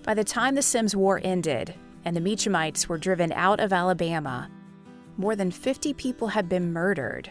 By 0.03 0.15
the 0.15 0.25
time 0.25 0.55
the 0.55 0.63
Sims 0.63 0.97
War 0.97 1.21
ended 1.23 1.75
and 2.05 2.17
the 2.17 2.21
Meachamites 2.21 2.89
were 2.89 2.97
driven 2.97 3.33
out 3.33 3.61
of 3.61 3.73
Alabama, 3.73 4.51
more 5.19 5.37
than 5.37 5.51
50 5.51 5.93
people 5.95 6.29
had 6.29 6.49
been 6.49 6.73
murdered, 6.73 7.31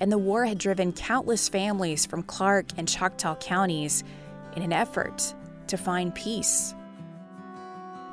and 0.00 0.10
the 0.10 0.18
war 0.18 0.44
had 0.44 0.58
driven 0.58 0.92
countless 0.92 1.48
families 1.48 2.06
from 2.06 2.24
Clarke 2.24 2.70
and 2.76 2.88
Choctaw 2.88 3.36
counties 3.36 4.02
in 4.56 4.62
an 4.62 4.72
effort 4.72 5.34
to 5.66 5.76
find 5.76 6.14
peace. 6.14 6.74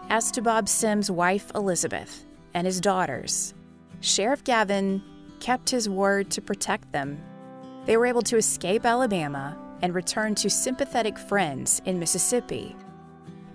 As 0.09 0.31
to 0.31 0.41
Bob 0.41 0.69
Sims' 0.69 1.09
wife, 1.09 1.51
Elizabeth, 1.55 2.25
and 2.53 2.67
his 2.67 2.79
daughters, 2.79 3.53
Sheriff 4.01 4.43
Gavin 4.43 5.01
kept 5.39 5.69
his 5.69 5.89
word 5.89 6.29
to 6.31 6.41
protect 6.41 6.91
them. 6.91 7.21
They 7.85 7.97
were 7.97 8.05
able 8.05 8.21
to 8.23 8.37
escape 8.37 8.85
Alabama 8.85 9.57
and 9.81 9.93
return 9.93 10.35
to 10.35 10.49
sympathetic 10.49 11.17
friends 11.17 11.81
in 11.85 11.99
Mississippi. 11.99 12.75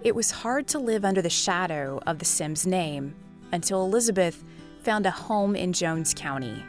It 0.02 0.14
was 0.14 0.30
hard 0.30 0.66
to 0.68 0.78
live 0.78 1.04
under 1.04 1.22
the 1.22 1.30
shadow 1.30 2.00
of 2.06 2.18
the 2.18 2.24
Sims 2.24 2.66
name 2.66 3.14
until 3.52 3.84
Elizabeth 3.84 4.42
found 4.82 5.06
a 5.06 5.10
home 5.10 5.54
in 5.54 5.72
Jones 5.72 6.14
County. 6.14 6.64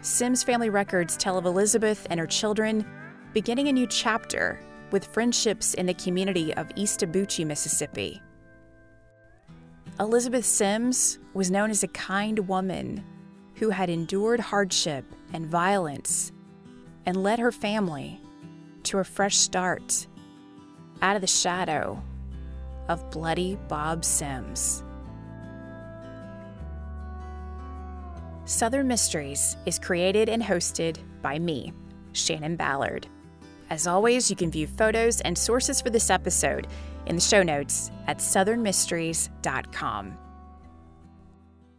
Sims 0.00 0.42
family 0.42 0.70
records 0.70 1.16
tell 1.16 1.38
of 1.38 1.46
Elizabeth 1.46 2.06
and 2.10 2.20
her 2.20 2.26
children 2.26 2.86
beginning 3.34 3.66
a 3.66 3.72
new 3.72 3.88
chapter 3.88 4.60
with 4.92 5.06
friendships 5.06 5.74
in 5.74 5.86
the 5.86 5.94
community 5.94 6.54
of 6.54 6.68
Eastabuchie, 6.76 7.44
Mississippi. 7.44 8.22
Elizabeth 9.98 10.44
Sims 10.44 11.18
was 11.34 11.50
known 11.50 11.68
as 11.68 11.82
a 11.82 11.88
kind 11.88 12.38
woman 12.48 13.04
who 13.56 13.70
had 13.70 13.90
endured 13.90 14.38
hardship 14.38 15.04
and 15.32 15.46
violence 15.46 16.30
and 17.06 17.24
led 17.24 17.40
her 17.40 17.50
family 17.50 18.20
to 18.84 18.98
a 18.98 19.04
fresh 19.04 19.36
start 19.36 20.06
out 21.02 21.16
of 21.16 21.20
the 21.20 21.26
shadow 21.26 22.00
of 22.88 23.10
bloody 23.10 23.58
Bob 23.66 24.04
Sims. 24.04 24.84
Southern 28.44 28.86
Mysteries 28.86 29.56
is 29.66 29.80
created 29.80 30.28
and 30.28 30.40
hosted 30.40 30.98
by 31.20 31.40
me, 31.40 31.72
Shannon 32.12 32.54
Ballard. 32.54 33.08
As 33.70 33.86
always, 33.86 34.30
you 34.30 34.36
can 34.36 34.50
view 34.50 34.66
photos 34.66 35.20
and 35.22 35.36
sources 35.36 35.80
for 35.80 35.90
this 35.90 36.10
episode 36.10 36.66
in 37.06 37.16
the 37.16 37.20
show 37.20 37.42
notes 37.42 37.90
at 38.06 38.18
southernmysteries.com. 38.18 40.18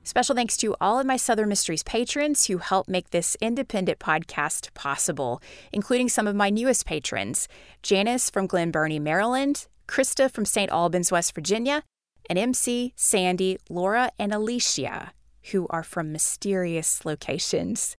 Special 0.04 0.36
thanks 0.36 0.58
to 0.58 0.76
all 0.80 1.00
of 1.00 1.08
my 1.08 1.17
Southern 1.17 1.50
Mysteries 1.50 1.82
patrons 1.82 2.45
who 2.45 2.60
help 2.60 2.88
make 2.88 3.10
this 3.10 3.36
independent 3.41 3.98
podcast 3.98 4.71
possible, 4.76 5.41
including 5.74 6.10
some 6.10 6.28
of 6.28 6.36
my 6.36 6.52
newest 6.52 6.86
patrons 6.86 7.48
Janice 7.82 8.30
from 8.30 8.45
Glen 8.45 8.69
Burnie, 8.69 9.00
Maryland, 9.00 9.65
Krista 9.88 10.30
from 10.30 10.45
St. 10.45 10.71
Albans, 10.71 11.12
West 11.12 11.34
Virginia, 11.34 11.82
and 12.30 12.38
MC, 12.38 12.93
Sandy, 12.95 13.58
Laura, 13.67 14.12
and 14.19 14.32
Alicia, 14.32 15.12
who 15.52 15.65
are 15.71 15.84
from 15.84 16.12
mysterious 16.12 17.04
locations. 17.04 17.95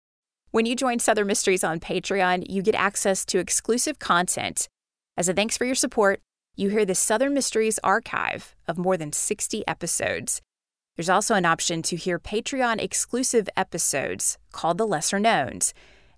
When 0.56 0.66
you 0.66 0.74
join 0.74 1.00
Southern 1.00 1.28
Mysteries 1.28 1.66
on 1.66 1.82
Patreon, 1.82 2.46
you 2.48 2.62
get 2.62 2.76
access 2.76 3.26
to 3.26 3.40
exclusive 3.40 4.00
content. 4.00 4.70
As 5.18 5.28
a 5.28 5.34
thanks 5.34 5.58
for 5.58 5.66
your 5.66 5.76
support, 5.76 6.22
you 6.56 6.70
hear 6.70 6.86
the 6.86 6.96
Southern 6.96 7.34
Mysteries 7.34 7.78
archive 7.84 8.56
of 8.66 8.78
more 8.78 8.96
than 8.96 9.12
60 9.12 9.68
episodes. 9.68 10.42
There's 10.96 11.10
also 11.10 11.36
an 11.36 11.44
option 11.44 11.82
to 11.82 11.98
hear 11.98 12.20
Patreon 12.20 12.82
exclusive 12.82 13.50
episodes 13.58 14.38
called 14.54 14.78
The 14.78 14.88
Lesser 14.88 15.20
Knowns 15.20 15.74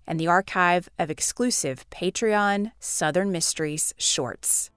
and 0.06 0.20
the 0.20 0.28
archive 0.28 0.88
of 1.00 1.10
exclusive 1.10 1.90
Patreon 1.90 2.70
Southern 2.78 3.32
Mysteries 3.32 3.92
shorts. 3.96 4.70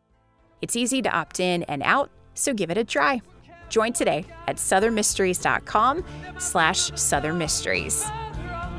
It's 0.63 0.75
easy 0.75 1.03
to 1.03 1.15
opt 1.15 1.39
in 1.39 1.61
and 1.65 1.83
out, 1.83 2.09
so 2.33 2.55
give 2.55 2.71
it 2.71 2.79
a 2.79 2.83
try. 2.83 3.21
Join 3.69 3.93
today 3.93 4.25
at 4.47 4.55
southernmysteries.com 4.55 6.03
slash 6.39 6.89
southernmysteries. 6.93 8.20